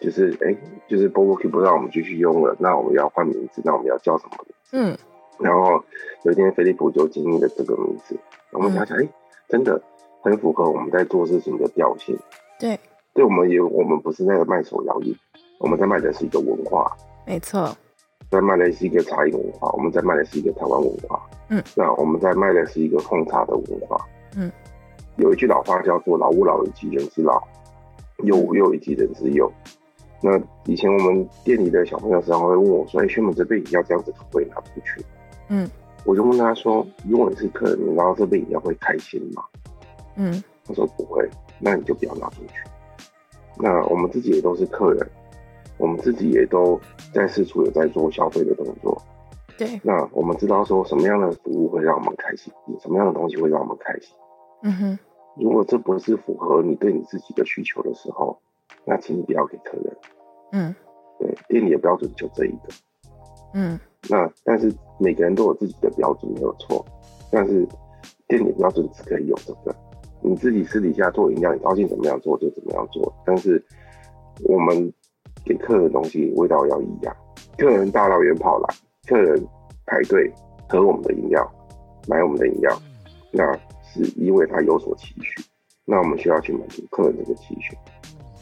[0.00, 0.56] 就是哎，
[0.88, 4.70] 就是 BoboQ 不让我们继续用了，那我们要换名字，那我们要叫什么名字？
[4.72, 4.98] 嗯。
[5.38, 5.82] 然后
[6.24, 8.18] 有一天飞利浦就经历了这个名字，
[8.52, 9.08] 我们想想，哎、嗯，
[9.48, 9.80] 真的
[10.22, 12.18] 很符合我们在做事情的调性。
[12.58, 12.78] 对，
[13.14, 15.16] 对，我们也我们不是在卖手摇椅，
[15.58, 16.94] 我们在卖的是一个文化。
[17.26, 17.74] 没错，
[18.30, 21.20] 在卖的是一个茶饮文化，我们在卖的是一个台湾文化。
[21.48, 24.00] 嗯，那我们在卖的是一个奉茶的文化。
[24.36, 24.50] 嗯，
[25.16, 27.42] 有一句老话叫做“老吾老以及人之老，
[28.22, 29.52] 幼吾幼以及人之幼”。
[30.22, 35.04] 那以前我们店里的小朋友时常会问我说：“哎，轩们这杯饮料这样子可不可以拿出去？”
[35.48, 35.68] 嗯，
[36.04, 39.42] 我就问他说：“如果你是客人，你拿到这杯饮料会开心吗？”
[40.14, 42.62] 嗯，他说不会，那你就不要拿出去。
[43.56, 45.10] 那我们自己也都是客人，
[45.80, 46.78] 我们自己也都
[47.12, 49.00] 在四处有在做消费的动作。
[49.58, 54.14] 对，那我们知道说什么样的服务会让我们开心，什么样的东西会让我们开心。
[54.62, 54.98] 嗯哼，
[55.36, 58.38] 如果这不是符合你对你自己的需求的时候，
[58.84, 59.96] 那请你不要给客人。
[60.52, 60.74] 嗯，
[61.18, 62.68] 对，店里的标准就这一个。
[63.54, 66.84] 嗯，那但是每个人都有自己的标准，没有错。
[67.30, 67.66] 但是
[68.28, 69.74] 店里标准只可以有这个。
[70.22, 73.12] 你自己私底下做饮料，你高兴怎么样做就怎么样做。
[73.24, 73.62] 但是
[74.44, 74.92] 我们
[75.50, 77.16] 给客人的东西味道要一样。
[77.58, 78.74] 客人大老远跑来，
[79.08, 79.44] 客人
[79.84, 80.32] 排队
[80.68, 81.44] 喝我们的饮料，
[82.06, 82.80] 买我们的饮料，
[83.32, 85.42] 那是因为他有所期许。
[85.84, 87.76] 那我们需要去满足客人这个期许。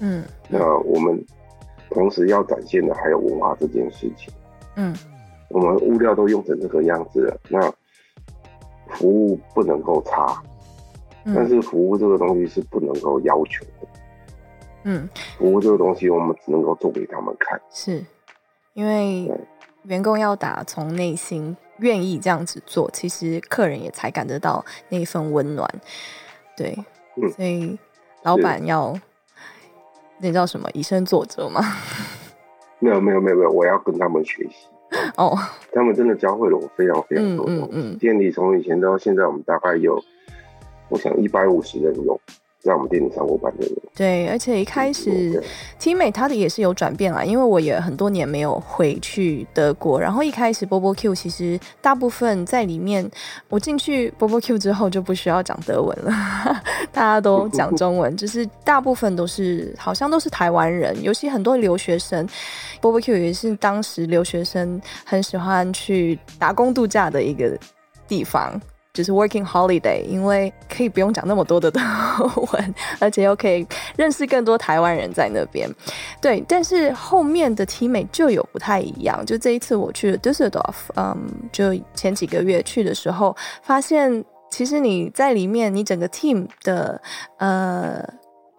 [0.01, 1.25] 嗯，那我们
[1.89, 4.31] 同时要展现的还有文化这件事情。
[4.77, 4.95] 嗯，
[5.49, 7.73] 我们物料都用成这个样子了，那
[8.95, 10.43] 服务不能够差，
[11.25, 13.89] 嗯，但是服务这个东西是不能够要求的。
[14.89, 18.03] 嗯，不过这个东西我们只能够做给他们看，是
[18.73, 19.31] 因为
[19.83, 25.69] 员工要打从内心愿意这样子做，其实客人也才感得到那一份温暖。
[26.57, 26.75] 对，
[27.17, 27.79] 嗯，所以
[28.23, 28.99] 老板要。
[30.21, 30.69] 那叫什么？
[30.75, 31.61] 以身作则吗？
[32.81, 34.67] 没有没有没有没有，我要跟他们学习
[35.17, 35.39] 哦。
[35.71, 37.63] 他们真的教会了我非常非常多东西。
[37.63, 40.03] 嗯嗯嗯，店里从以前到现在，我们大概有，
[40.89, 42.21] 我想一百五十人有。
[42.61, 45.43] 在我们店里上过班的人，对，而且一开始
[45.81, 53.09] Teammate 他的也是有转变啦，因为我也很多年没有回去德国，然后一开始 BoboQ 其实大部分在里面，
[53.49, 56.13] 我进去 BoboQ 之后就不需要讲德文了，
[56.93, 62.29] 大家都讲中文，就是大部分都是好像都是台湾人，尤其很多留学生
[62.83, 67.57] ，BoboQ 也是当时留学生很喜欢去打工度假的一个
[68.09, 68.61] 地方。
[68.99, 71.81] 就是 working holiday，因为可以不用讲那么多的德
[72.53, 73.65] 文，而且又可以
[73.97, 75.71] 认识更多台湾人在那边。
[76.21, 79.25] 对，但是后面的 team 就有不太一样。
[79.25, 81.17] 就这一次我去 Dusseldorf，嗯，
[81.53, 87.01] 就前几个月去的时候，发现其实你在里面，你整个 team 的
[87.37, 88.05] 呃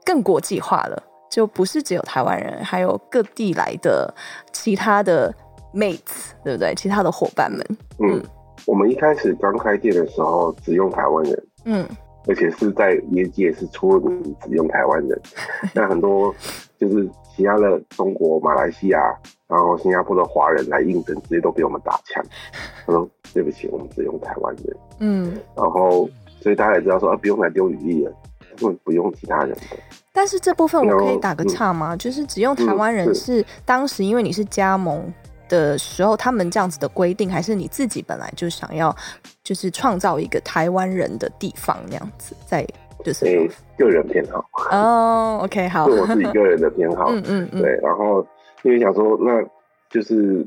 [0.05, 4.13] 更国际化了，就不是只有台湾人，还有各地来的
[4.53, 5.35] 其他的
[5.73, 6.73] mates，对不对？
[6.75, 7.61] 其他的伙伴们，
[8.01, 8.23] 嗯。
[8.69, 11.87] 嗯我们一开始刚开店的时候，只用台湾人，嗯，
[12.27, 15.19] 而且是在业界是出了名只用台湾人。
[15.73, 16.33] 那很多
[16.77, 18.99] 就是其他的中国、马来西亚，
[19.47, 22.23] 然后新加坡的华人来应征，直接都被我们打枪。
[22.85, 26.07] 他说：“对不起，我们只用台湾人。”嗯，然后
[26.39, 28.13] 所以大家也知道说，啊，不用来丢履历了，
[28.83, 29.77] 不用其他人的。
[30.13, 31.95] 但是这部分我可以打个岔吗？
[31.95, 35.11] 嗯、就是只用台湾人是当时因为你是加盟。
[35.49, 38.95] 的时候，他们这样子的规定，还是你自己本来就想要，
[39.43, 42.65] 就是创造一个台湾人的地方那样子，在
[43.03, 44.39] 就是、欸、个人偏好。
[44.71, 48.25] 哦、oh,，OK，好，是我自己个人的偏好， 嗯嗯嗯，对，然后
[48.63, 49.43] 因为想说，那
[49.89, 50.45] 就是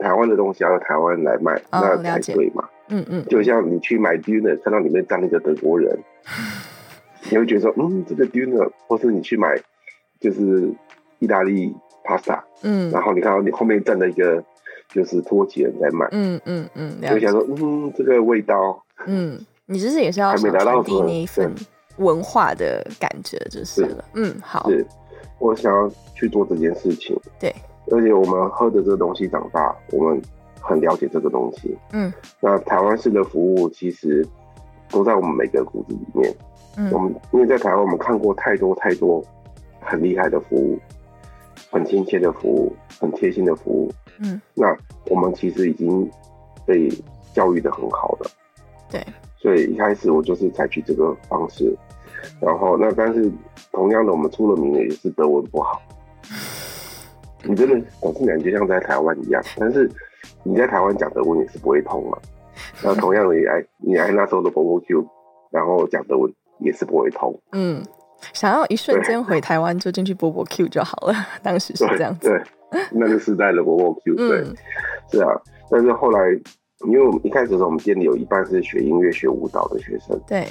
[0.00, 5.98] 台湾的东西要由台湾人来卖，oh, 那才对嘛，嗯嗯，就像你去买 Döner，看到里面站一个德国人，
[7.30, 9.60] 你会觉得说，嗯，这个 Döner，或是你去买
[10.20, 10.72] 就是
[11.18, 11.74] 意大利。
[12.08, 14.42] pasta，嗯，然后你看到你后面站了一个
[14.88, 21.54] 就是土耳其人在卖，嗯嗯嗯，就想说，嗯，这个味道，嗯，你其实也是要传递那一份
[21.98, 23.96] 文化的感觉就是了，是。
[24.14, 24.86] 嗯，好，是。
[25.38, 27.54] 我想要去做这件事情，对，
[27.92, 30.20] 而且我们喝的这个东西长大，我们
[30.60, 34.26] 很了解这个东西，嗯，那台湾式的服务其实
[34.90, 36.34] 都在我们每个骨子里面，
[36.76, 39.22] 嗯，我们因为在台湾我们看过太多太多
[39.80, 40.78] 很厉害的服务。
[41.70, 43.92] 很亲切的服务，很贴心的服务。
[44.20, 44.76] 嗯，那
[45.06, 46.10] 我们其实已经
[46.66, 46.88] 被
[47.32, 48.30] 教育的很好了。
[48.90, 49.04] 对，
[49.36, 51.76] 所以一开始我就是采取这个方式。
[52.40, 53.30] 然后，那但是
[53.70, 55.80] 同样的，我们出了名的也是德文不好。
[57.44, 59.88] 你真的总是感觉像在台湾一样，但是
[60.42, 62.18] 你在台湾讲德文也是不会通嘛。
[62.82, 65.06] 那同样的，你来你来那时候的 BoboQ，
[65.50, 67.40] 然后讲德文也是不会通。
[67.52, 67.80] 嗯。
[68.32, 72.28] 想要一瞬间回台湾就进去 BoboQ 就好了， 当时是这样子。
[72.28, 74.44] 对，对那个时代的 BoboQ，对，
[75.10, 75.30] 是啊。
[75.70, 76.30] 但是后来
[76.86, 80.46] 因为我们一开始的时候，我们店里有一半是学音乐、学舞蹈的学生，对，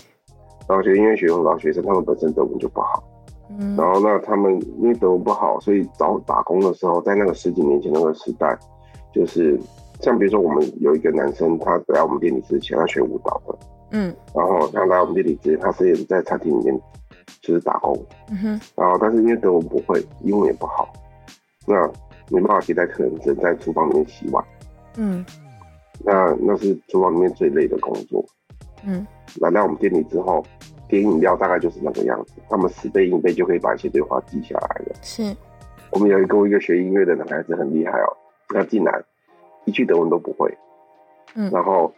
[0.67, 3.03] 然后学音乐、学舞蹈学生，他们本身德文就不好，
[3.49, 8.57] 嗯，然后那他们因为德文不好，所以找打工的时候，在那个十几年前那个时代，
[9.13, 9.59] 就是
[10.01, 13.57] 像比如说我们有一个男生，他来我们店里之前，他学舞蹈的，
[13.91, 16.79] 嗯，然后他来我们店里之前，他是也在餐厅里面
[17.41, 17.97] 就是打工，
[18.29, 20.91] 嗯哼，然后但是因为德文不会，英文也不好，
[21.65, 21.75] 那
[22.29, 24.43] 没办法接待客人，只能在厨房里面洗碗，
[24.97, 25.25] 嗯。
[26.05, 28.23] 那那是厨房里面最累的工作，
[28.85, 29.05] 嗯，
[29.41, 30.45] 来到我们店里之后，
[30.87, 34.95] 点饮料大概就是那个样子，他们死背硬背就可以把一些对话记下来了。
[35.01, 35.35] 是，
[35.89, 38.15] 我们有一个一个学音乐的男孩子很厉害哦，
[38.49, 39.03] 他进来
[39.65, 40.55] 一句德文都不会，
[41.33, 41.91] 嗯，然后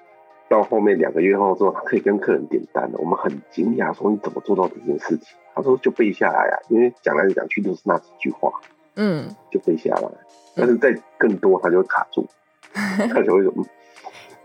[0.50, 2.98] 到后面两个月后之后，他可以跟客人点单了。
[3.00, 5.38] 我们很惊讶，说你怎么做到这件事情？
[5.54, 8.52] 他说就背下来啊，因为讲来讲去都是那几句话，
[8.96, 10.10] 嗯，就背下来，
[10.56, 12.28] 但是再更多他就卡住，
[12.74, 13.66] 他就会什么？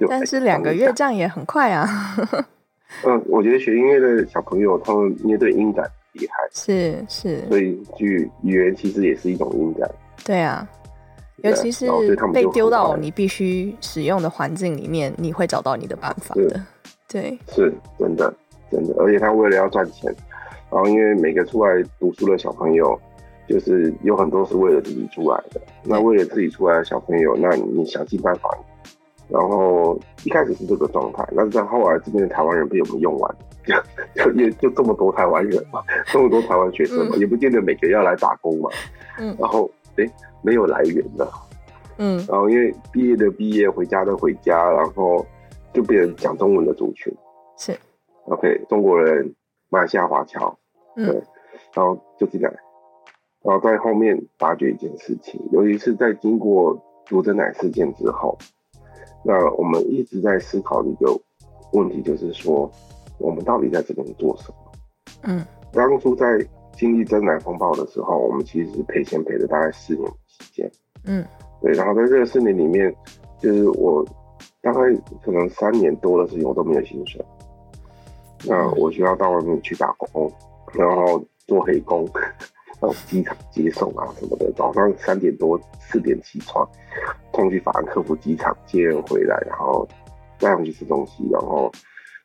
[0.09, 1.87] 但是两个月这样也很快啊。
[3.07, 9.89] 嗯，我觉得学音乐的小朋友，他们面对音感厉害，是是，所以句语言其实也是一种音感。
[10.25, 10.67] 对啊，
[11.37, 11.87] 尤其是
[12.33, 16.61] 被丢到你必须使用的环境里面，你会找到你的办法的。
[17.09, 18.33] 对，是真的
[18.71, 20.15] 真的，而且他为了要赚钱，
[20.71, 22.99] 然后因为每个出来读书的小朋友，
[23.49, 25.61] 就是有很多是为了自己出来的。
[25.83, 28.49] 那为了自己出来的小朋友，那你想尽办法。
[29.29, 33.75] 然后一开始是这个状态，但是在后来这边的台湾人被我们用完，就
[34.23, 38.69] 就也就这么多台湾人嘛， 这么多台湾学生嘛，嗯、也不见得每个要来打工嘛。
[39.19, 39.35] 嗯。
[39.39, 40.11] 然后哎，
[40.43, 41.29] 没有来源的。
[41.99, 42.17] 嗯。
[42.29, 45.25] 然后因为毕业的毕业，回家的回家，然后
[45.73, 47.13] 就变成讲中文的族群。
[47.57, 47.77] 是。
[48.25, 49.35] OK，中国人、
[49.69, 50.57] 马来西亚华侨。
[50.97, 51.07] 嗯。
[51.07, 51.23] 对。
[51.73, 52.53] 然后就这样，
[53.43, 56.81] 然后在后面发觉一件事情，尤其是在经过
[57.11, 58.39] 卢珍奶事件之后。
[59.27, 61.19] 那我们一直在思考的一个
[61.73, 62.71] 问题，就是说，
[63.19, 64.57] 我们到底在这边做什么？
[65.23, 66.39] 嗯，当初在
[66.77, 70.71] 经历珍奶风暴的时候，我们其实是赔钱赔了大概四年的时间。
[71.05, 71.25] 嗯，
[71.61, 71.73] 对。
[71.73, 72.95] 然后在这个四年里面，
[73.39, 74.05] 就是我
[74.61, 74.81] 大概
[75.25, 77.25] 可能三年多的时间我都没有薪水。
[78.47, 80.31] 那我需要到外面去打工，
[80.75, 82.09] 然后做黑工。
[82.81, 86.69] 到机场接送啊什么的，早上三点多四点起床，
[87.33, 89.89] 冲去法兰克福机场接人回来，然后
[90.39, 91.71] 带他们去吃东西，然后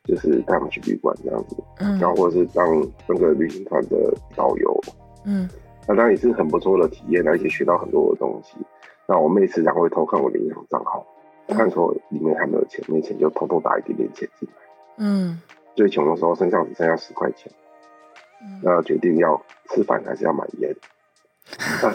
[0.04, 2.66] 就是带他们去旅馆这样子，嗯，然后或者是当
[3.06, 4.80] 那个旅行团的导游，
[5.24, 5.48] 嗯，
[5.86, 8.56] 那当然也是很不错的体验，而且学到很多的东西。
[9.06, 11.06] 那我妹时常会偷看我的银行账号，
[11.48, 14.54] 看说里面还没有钱，没钱就偷偷打一点点钱进来，
[14.98, 15.40] 嗯，
[15.74, 17.52] 最穷的时候身上只剩下十块钱。
[18.62, 20.74] 那决定要吃饭还是要买烟？
[21.84, 21.94] 啊，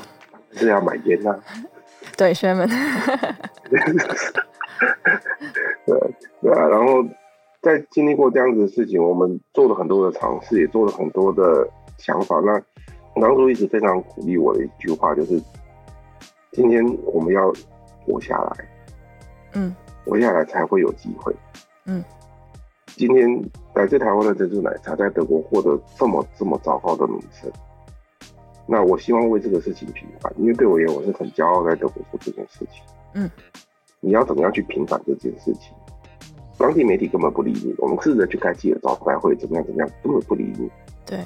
[0.51, 1.39] 是要买烟啊！
[2.15, 2.69] 对，学们。
[3.67, 3.79] 对
[6.41, 7.03] 对啊，然后
[7.65, 12.39] 在经历过这样子的事情，我们做了很多的尝试，也做了很多的想法。
[12.41, 12.62] 那
[13.19, 15.41] 当初一直非常鼓励我的一句话就是：
[16.51, 17.51] 今天我们要
[18.06, 18.69] 活下来，
[19.54, 19.75] 嗯，
[20.06, 21.36] 活下来才会有机会，
[21.88, 22.04] 嗯。
[22.95, 23.28] 今天
[23.73, 27.51] 来自台湾的珍珠奶茶在德国获得这么这么糟糕的名声，
[28.67, 32.84] 那我希望为这个事情平反，因为对我而言，我是很骄傲在德国做这件事情。
[33.15, 33.28] 嗯，
[34.01, 35.75] 你要怎么样去平反这件事情？
[36.57, 40.69] 当地媒体根本不理你，我们试着去开记者招待会，怎么样怎么样，根本不理你。
[41.05, 41.19] 对，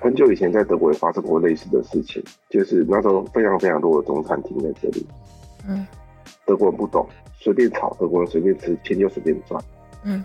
[0.00, 5.06] 很久以前在德国也发生过类似的事情，就是那时候非常非常多的中餐厅在这里。
[5.68, 5.86] 嗯，
[6.46, 9.62] 德国人不懂，随便炒，德国人随便吃，钱就随便赚。
[10.04, 10.24] 嗯。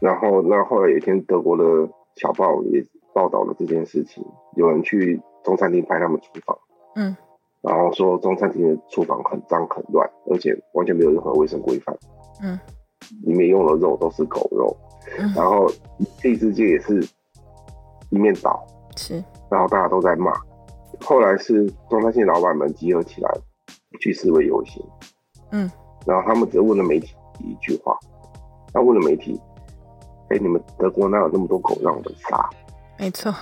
[0.00, 1.64] 然后，那后来有一天，德国的
[2.16, 4.24] 小报也报道了这件事情。
[4.56, 6.58] 有人去中餐厅拍他们厨房，
[6.96, 7.14] 嗯，
[7.60, 11.94] 然后说中餐厅的厨房很脏很乱，而且完全没有任何卫生规范，
[12.42, 12.58] 嗯，
[13.22, 14.76] 里面用的肉都是狗肉，
[15.18, 15.70] 嗯，然后
[16.20, 17.06] 第四届也是
[18.10, 18.64] 一面倒，
[18.96, 19.14] 是，
[19.50, 20.32] 然后大家都在骂。
[21.00, 23.30] 后来是中餐厅老板们集合起来
[24.00, 24.84] 去示威游行，
[25.52, 25.70] 嗯，
[26.06, 27.98] 然后他们只问了媒体一句话，
[28.72, 29.40] 他问了媒体。
[30.32, 32.48] 哎，你们德国哪有那么多狗让我们杀？
[32.96, 33.34] 没错，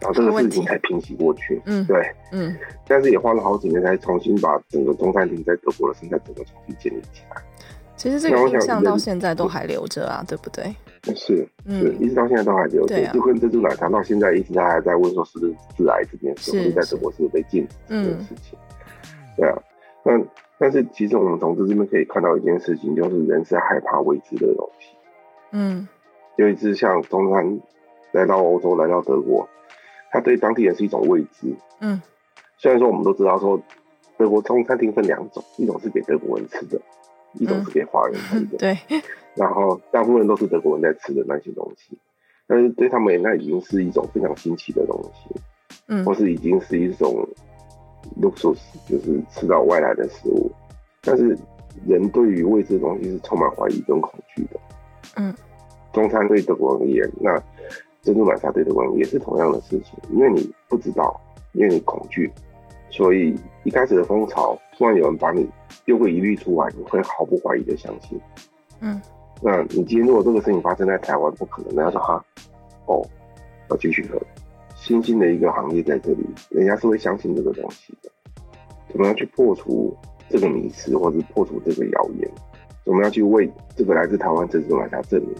[0.00, 1.60] 然后这个事情才平息过去。
[1.66, 2.56] 嗯，对，嗯，
[2.88, 7.42] 但是也花了好几年才重新把整个中餐厅在德国的生态整个重新建立起来。
[8.02, 10.74] 其实这个印象到现在都还留着啊，对不对？
[11.14, 13.00] 是，是，一直到现在都还留着。
[13.12, 18.58] 就跟珍珠奶茶到现在一直他还在问说是不是致癌这件事，或者在德国是不是被禁止这件事情。
[19.36, 19.56] 对啊，
[20.04, 20.20] 那
[20.58, 24.96] 但是其实我们从这这边可以看到一件事情，就是人是害怕未知的东西。
[25.52, 25.86] 嗯。
[26.38, 27.60] 有一只像中餐
[28.10, 29.48] 来到欧洲，来到德国，
[30.10, 31.54] 它对当地人是一种未知。
[31.78, 32.02] 嗯，
[32.58, 33.62] 虽然说我们都知道说
[34.16, 36.80] 德国中餐厅分两种，一种是给德国人吃的，
[37.34, 38.78] 一种是给华人吃的， 对。
[39.34, 41.96] 然后大部分都是德国人在吃的那些东西，
[42.46, 45.40] 但是对他们那已经是一种非常新奇的东西，
[45.88, 47.26] 嗯，或是已经是一种
[48.20, 48.58] luxus，
[48.88, 50.50] 就是吃到外来的食物。
[51.00, 51.36] 但是
[51.86, 54.60] 人对于未知的东西是充满怀疑跟恐惧的，
[55.16, 55.34] 嗯。
[55.92, 57.42] 中餐对德国人而言，那
[58.00, 61.20] 珍珠奶茶对德国人也是同样的事情，因为你不知道，
[61.52, 62.30] 因为你恐惧，
[62.92, 63.34] 所以
[63.64, 65.48] 一开始的风潮，突然有人把你
[65.84, 68.20] 丢个疑虑出来，你会毫不怀疑的相信，
[68.80, 69.00] 嗯。
[69.42, 72.24] 那你今天如果这个事情发生在台湾，不可能，人家说哈，
[72.86, 73.02] 哦，
[73.70, 74.20] 要继续喝，
[74.76, 78.10] 新兴的一个行业在这里，人家是会相信这个东西的。
[78.88, 79.96] 怎么样去破除
[80.28, 82.30] 这个迷思，或者破除这个谣言？
[82.84, 85.34] 怎么样去为这个来自台湾珍珠奶茶证明？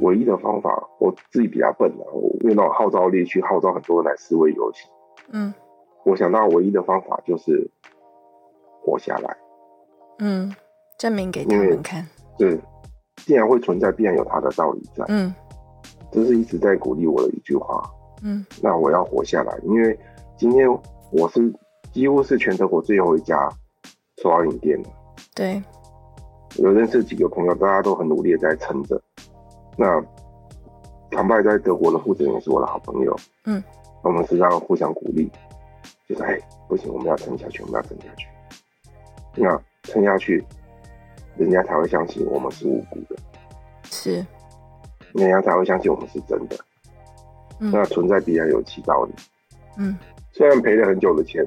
[0.00, 4.90] 唯一的方法，我自己比较笨啊，我用到号召力去号召很多人来示威游行。
[5.30, 5.54] 嗯，
[6.04, 7.70] 我想到唯一的方法就是
[8.82, 9.36] 活下来。
[10.18, 10.54] 嗯，
[10.98, 12.06] 证明给他们看。
[12.38, 12.60] 对。
[13.18, 15.02] 既然会存在，必然有它的道理在。
[15.08, 15.32] 嗯，
[16.10, 17.82] 这是一直在鼓励我的一句话。
[18.22, 19.98] 嗯，那我要活下来，因为
[20.36, 20.68] 今天
[21.10, 21.40] 我是
[21.90, 23.48] 几乎是全德国最后一家
[24.20, 24.78] 手摇饮店。
[25.34, 25.62] 对，
[26.58, 29.00] 有认识几个朋友，大家都很努力的在撑着。
[29.78, 30.04] 那
[31.10, 33.16] 坦白在德国的负责人也是我的好朋友。
[33.46, 33.62] 嗯，
[34.02, 35.30] 我们时常互相鼓励，
[36.08, 36.38] 就是哎，
[36.68, 38.26] 不行，我们要撑下去，我们要撑下去。
[39.36, 40.44] 那撑下去。
[41.36, 43.16] 人家才会相信我们是无辜的，
[43.90, 44.24] 是，
[45.14, 46.56] 人家才会相信我们是真的。
[47.58, 49.12] 嗯，那存在必然有其道理。
[49.76, 49.98] 嗯，
[50.30, 51.44] 虽然赔了很久的钱，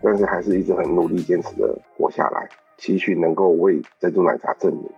[0.00, 2.48] 但是还是一直很努力坚持的活下来，
[2.78, 4.88] 期许能够为珍珠奶茶证明。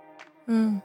[0.49, 0.83] 嗯，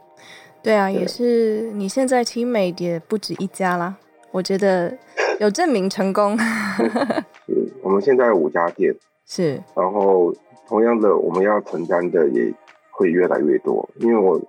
[0.63, 1.71] 对啊，对，也是。
[1.73, 3.97] 你现在 Teammate 也不止一家啦，
[4.31, 4.97] 我觉得
[5.41, 6.39] 有证明成功。
[7.91, 10.33] 们现在有五家店，是，然后
[10.67, 12.51] 同样的，我们要承担的也。
[12.93, 14.39] 会越来越多，因为我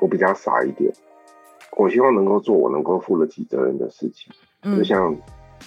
[0.00, 0.90] 我比较傻一点，
[1.76, 4.32] 我希望能够做我能够负得起责任的事情。
[4.62, 5.14] 嗯，就像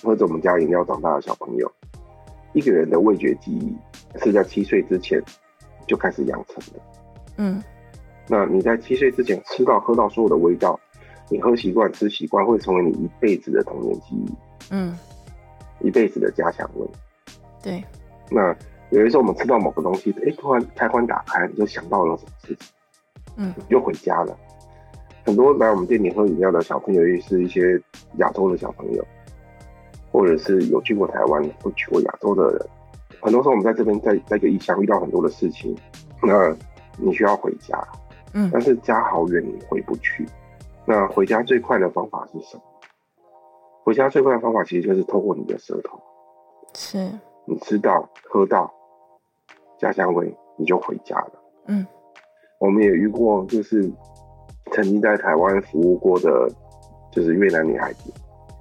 [0.03, 1.71] 喝着我们家饮料长大的小朋友，
[2.51, 3.73] 一个人的味觉记忆
[4.19, 5.23] 是在七岁之前
[5.87, 6.81] 就开始养成的。
[7.37, 7.63] 嗯，
[8.27, 10.77] 那你在七岁之前吃到喝到所有的味道，
[11.29, 14.33] 你喝习惯吃习惯，会成为你一辈子的童年记忆。
[14.71, 14.97] 嗯，
[15.79, 16.85] 一辈子的家乡味。
[17.67, 17.83] 对，
[18.31, 18.55] 那。
[18.89, 22.67] 有一时候我们吃到某个东西，哎，突然开关打开，你就想到了什么事情，
[23.35, 24.33] 嗯，又回家了。
[25.25, 27.77] 很多来我们店里喝饮料的小朋友，也是一些
[28.19, 29.05] 亚洲的小朋友，
[30.09, 32.65] 或者是有去过台湾或去过亚洲的人。
[33.21, 35.77] 很多时候我们在这边在在一个异乡遇到很多的事情，
[36.23, 36.55] 那
[36.97, 37.77] 你需要回家，
[38.31, 40.25] 嗯，但是家好远，你回不去。
[40.85, 42.63] 那回家最快的方法是什么？
[43.83, 46.01] 回家最快的方法其实就是透过你的舌头，
[46.73, 47.11] 是
[47.47, 48.71] 你吃到喝到。
[49.79, 51.33] 家乡味，你就回家了。
[51.67, 51.85] 嗯，
[52.59, 53.87] 我们也遇过，就是
[54.71, 56.49] 曾经在台湾服务过的，
[57.11, 58.11] 就是越南女孩子。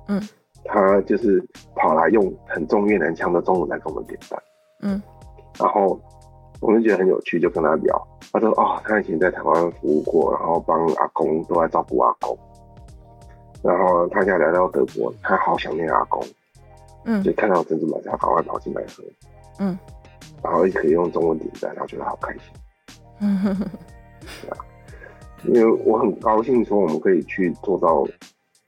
[0.08, 0.20] 嗯，
[0.66, 1.42] 她就是
[1.74, 4.38] 跑来用很重越南腔的中文来跟我们点赞。
[4.82, 5.02] 嗯，
[5.58, 5.98] 然后
[6.60, 8.08] 我们觉得很有趣，就跟她聊。
[8.30, 12.38] 她说：“哦，她以前在台湾服务过，然后帮阿公都在照顾阿公。
[13.62, 16.22] 然后她现在来到德国，她好想念阿公。
[17.06, 19.02] 嗯，就看到珍珠奶茶，赶快跑进来喝。
[19.60, 19.78] 嗯。”
[20.44, 22.42] 然后也可以用中文点赞，然后觉得好开心。
[23.20, 23.66] 嗯哼哼，
[24.26, 24.58] 是啊，
[25.44, 28.06] 因为我很高兴说我们可以去做到，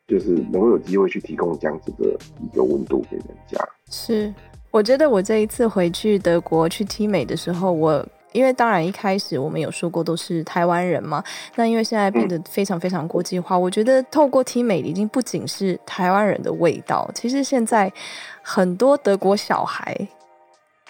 [0.07, 3.59] 就是能够有机会去提供这样子的一个温度给人家。
[3.91, 4.35] 是，
[4.71, 11.23] 我觉得我这一次回去德国去 Teammate 的时候，我因为当然一开始我们有说过都是台湾人嘛，
[11.55, 17.93] 那因为现在变得非常非常国际化，嗯、我觉得透过 Teammate 已经不仅是台湾人的味道，其实现在
[18.43, 20.09] 很多德国小孩。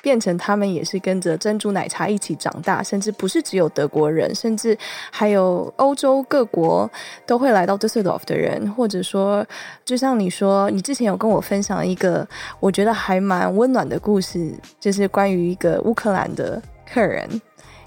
[0.00, 4.78] 变成他们也是跟着珍珠奶茶一起长大，甚至不是只有德国人，甚至
[5.10, 6.88] 还有欧洲各国
[7.26, 9.44] 都会来到 Düsseldorf 的人，或者说，
[9.84, 12.26] 就像你说，你之前有跟我分享一个
[12.60, 16.62] 我觉得还蛮温暖的故事，就是关于一个乌克兰的
[16.92, 17.28] 客人，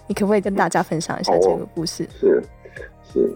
[0.07, 2.07] 你可不可以跟大家分享一下这个故事？
[2.11, 2.41] 是
[3.03, 3.29] 是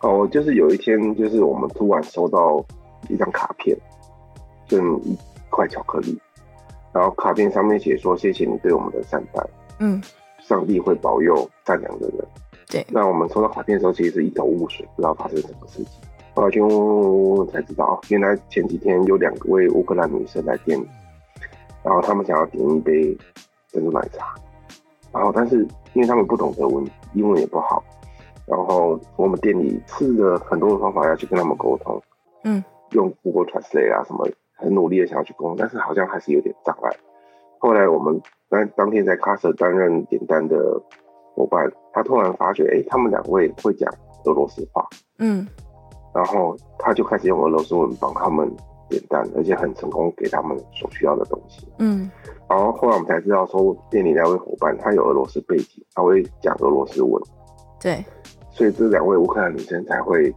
[0.00, 2.64] 哦，就是有一天，就是我们突然收到
[3.08, 3.76] 一张卡片，
[4.68, 5.16] 就一
[5.50, 6.18] 块巧克力。
[6.92, 9.42] 然后卡片上面写说：“谢谢你对我们的善待，
[9.80, 10.00] 嗯，
[10.40, 12.18] 上帝会保佑善良的人。”
[12.70, 12.86] 对。
[12.88, 15.92] 那我们收到卡片的时候，其实是一头雾水，不知道发生什么事情。
[16.34, 20.86] 后来就问问问才知道，原来前几天有两位乌克兰女生来店里，
[21.82, 23.16] 然后他们想要点一杯
[23.72, 24.34] 珍珠奶茶，
[25.14, 26.84] 然后但是因为他们不懂德文，
[27.14, 27.82] 英文也不好，
[28.46, 32.02] 然后我们店里试了很多的方法要去跟他们沟通，
[32.42, 34.28] 嗯，用 Google Translate 啊什么。
[34.56, 36.90] 很努力的想要去沟通，但是好像还是有点障碍。
[37.58, 40.80] 后来我们当当天在 Kassel 担任点单的
[41.34, 43.92] 伙伴，他突然发觉，哎、欸，他们两位会讲
[44.24, 44.86] 俄罗斯话，
[45.18, 45.44] 嗯，
[46.14, 48.48] 然后他就开始用俄罗斯文帮他们
[48.88, 52.10] 点单，而且很成功，给他们所需要的东西，嗯，
[52.48, 57.22] 然后后来我们才知道，说店里那位伙伴他有俄罗斯背景，他会讲俄罗斯文，
[57.80, 58.04] 对，
[58.50, 60.34] 所以这两位乌克兰女生才会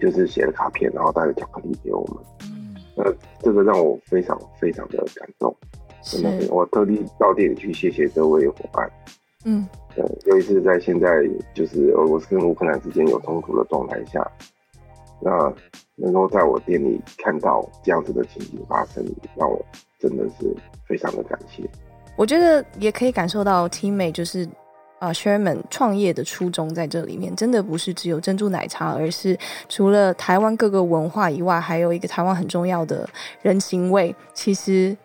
[0.00, 5.54] 就是写了卡片，然后带了巧克力给我们，嗯，呃，这个让我非常非常的感动。
[6.02, 8.88] 真的，我特地到店里去谢谢这位伙伴。
[9.44, 11.08] 嗯，对，尤其是在现在
[11.52, 14.24] 就是俄罗斯跟乌克兰之间有冲突的状态下，
[15.20, 15.52] 那
[15.94, 19.04] 能够在我店里看到这样子的情景发生，
[19.36, 19.64] 让我
[19.98, 20.54] 真的是
[20.86, 21.62] 非常的感谢。
[22.16, 24.48] 我觉得也可以感受到 Teammate 就是
[24.98, 29.38] 啊 Sherman 创业的初衷在这里面，真的不是只有珍珠奶茶，而是
[29.68, 33.08] 除了台湾各个文化以外，还有一个台湾很重要的
[33.42, 34.14] 人情味。
[34.34, 34.96] 其实。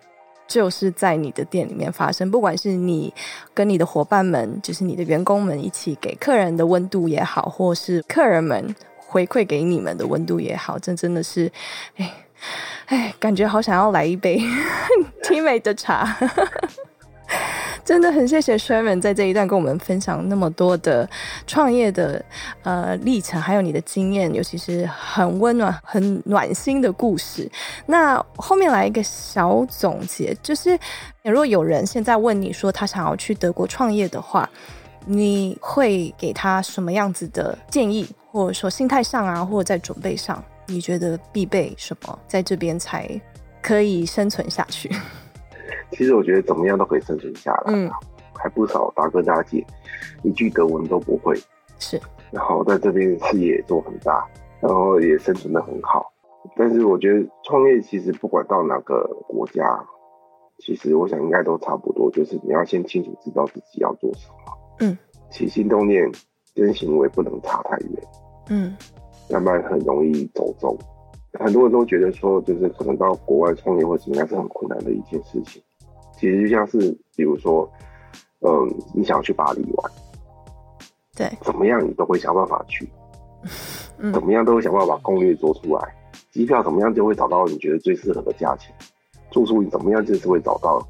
[0.47, 3.13] 就是在你的店里面发生，不管是你
[3.53, 8.75] 跟你的伙伴们，就是你的员工们一起给客人的温度也好，或是客人们
[9.11, 11.51] 回馈给你们的温度也好，这真的是，
[11.97, 12.13] 哎
[12.85, 14.39] 哎，感觉好想要来一杯
[15.21, 16.17] Teammate 的茶。
[17.83, 21.09] 真的很谢谢 Sherman 在这一段跟我们分享那么多的
[21.45, 22.23] 创业的
[22.63, 27.51] 呃历程，还有你的经验，尤其是很温暖、很暖心的故事。
[27.87, 30.79] 那后面来一个小总结，就是
[31.23, 34.49] 如果有人现在问你说他想要去德国创业的话，
[35.05, 43.09] 你会给他什么样子的建议，或者说心态上啊，或者在准备上，你觉得必备什么，在这边才
[43.61, 44.89] 可以生存下去？
[45.91, 47.91] 其实我觉得怎么样都可以生存下来，嗯，
[48.33, 49.65] 还不少大哥大姐
[50.23, 51.37] 一句德文都不会，
[51.77, 51.99] 是，
[52.31, 54.25] 然后在这边事业也做很大，
[54.61, 56.05] 然后也生存的很好。
[56.55, 59.63] 但是我觉得创业其实不管到哪个国家，
[60.59, 64.97] 其实我想应该都差不多，就是你要先清楚知道自己要做什么，嗯，
[65.29, 66.09] 起心动念
[66.55, 68.03] 跟行为不能差太远，
[68.49, 68.75] 嗯，
[69.29, 70.77] 要不然很容易走中。
[71.39, 75.61] 很多人都觉得说，就是可能到国外创业或者怎么样是很困难的一件事情。
[76.17, 76.77] 其实就像是，
[77.15, 77.67] 比如说，
[78.41, 79.91] 嗯，你想要去巴黎玩，
[81.15, 82.87] 对，怎么样你都会想办法去，
[83.97, 85.95] 嗯，怎么样都会想办法把攻略做出来，
[86.31, 88.75] 机票怎么样就会找到你觉得最适合的价钱，
[89.31, 90.85] 住宿你怎么样就是会找到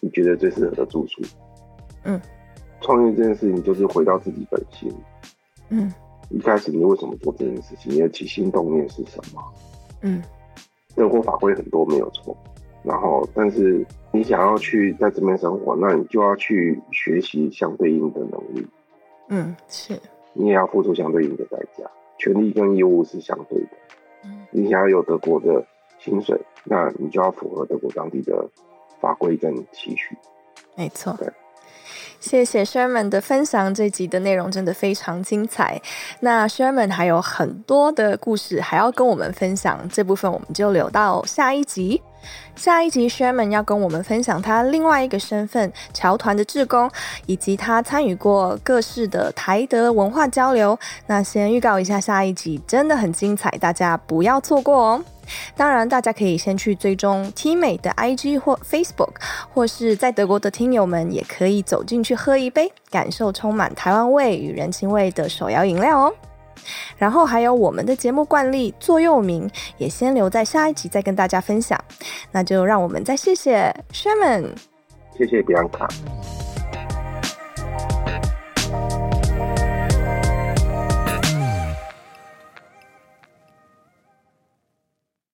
[0.00, 1.20] 你觉得最适合的住宿，
[2.04, 2.20] 嗯，
[2.80, 4.90] 创业这件事情就是回到自己本心，
[5.68, 5.92] 嗯，
[6.34, 7.92] 一开始你为什么做这件事情？
[7.92, 9.40] 你的起心动念是什么？
[10.02, 10.20] 嗯，
[10.96, 12.36] 德国法规很多没有错。
[12.82, 18.66] 然后，但是你想要去在这边生活，那你就要去学习相对应的能力。
[19.28, 19.98] 嗯，是。
[20.32, 23.68] 你也要付出相对应的代价，权利跟义务是相对的。
[24.24, 25.64] 嗯，你想要有德国的
[26.00, 28.46] 薪水，那你就要符合德国当地的
[29.00, 30.18] 法规跟期许。
[30.76, 31.14] 没错。
[31.16, 31.32] 对。
[32.24, 35.78] 谢谢 Sherman 的分享，这集的内容真的非常精彩。
[36.20, 42.00] 那 Sherman 还有很多的故事还要跟我们分享，这部分我们就留到下一集。
[42.56, 46.90] 下一集 Sherman 要跟我们分享他另外一个身份——侨团的志工，
[47.26, 50.78] 以及他参与过各式的台德文化交流。
[51.06, 55.04] 那先预告一下，下一集真的很精彩，大家不要错过哦。
[55.56, 59.14] 当然，大家可以先去追踪 Teammate 的 IG 或 Facebook，
[59.54, 66.12] 或是在德国的听友们也可以走进去喝一杯，感受充满台湾味与人情味的手摇饮料哦。
[66.96, 71.82] 然后还有我们的节目惯例座右铭，也先留在下一集再跟大家分享。
[72.30, 74.50] 那就让我们再谢谢 Sherman，
[75.16, 76.53] 谢谢 Bianca。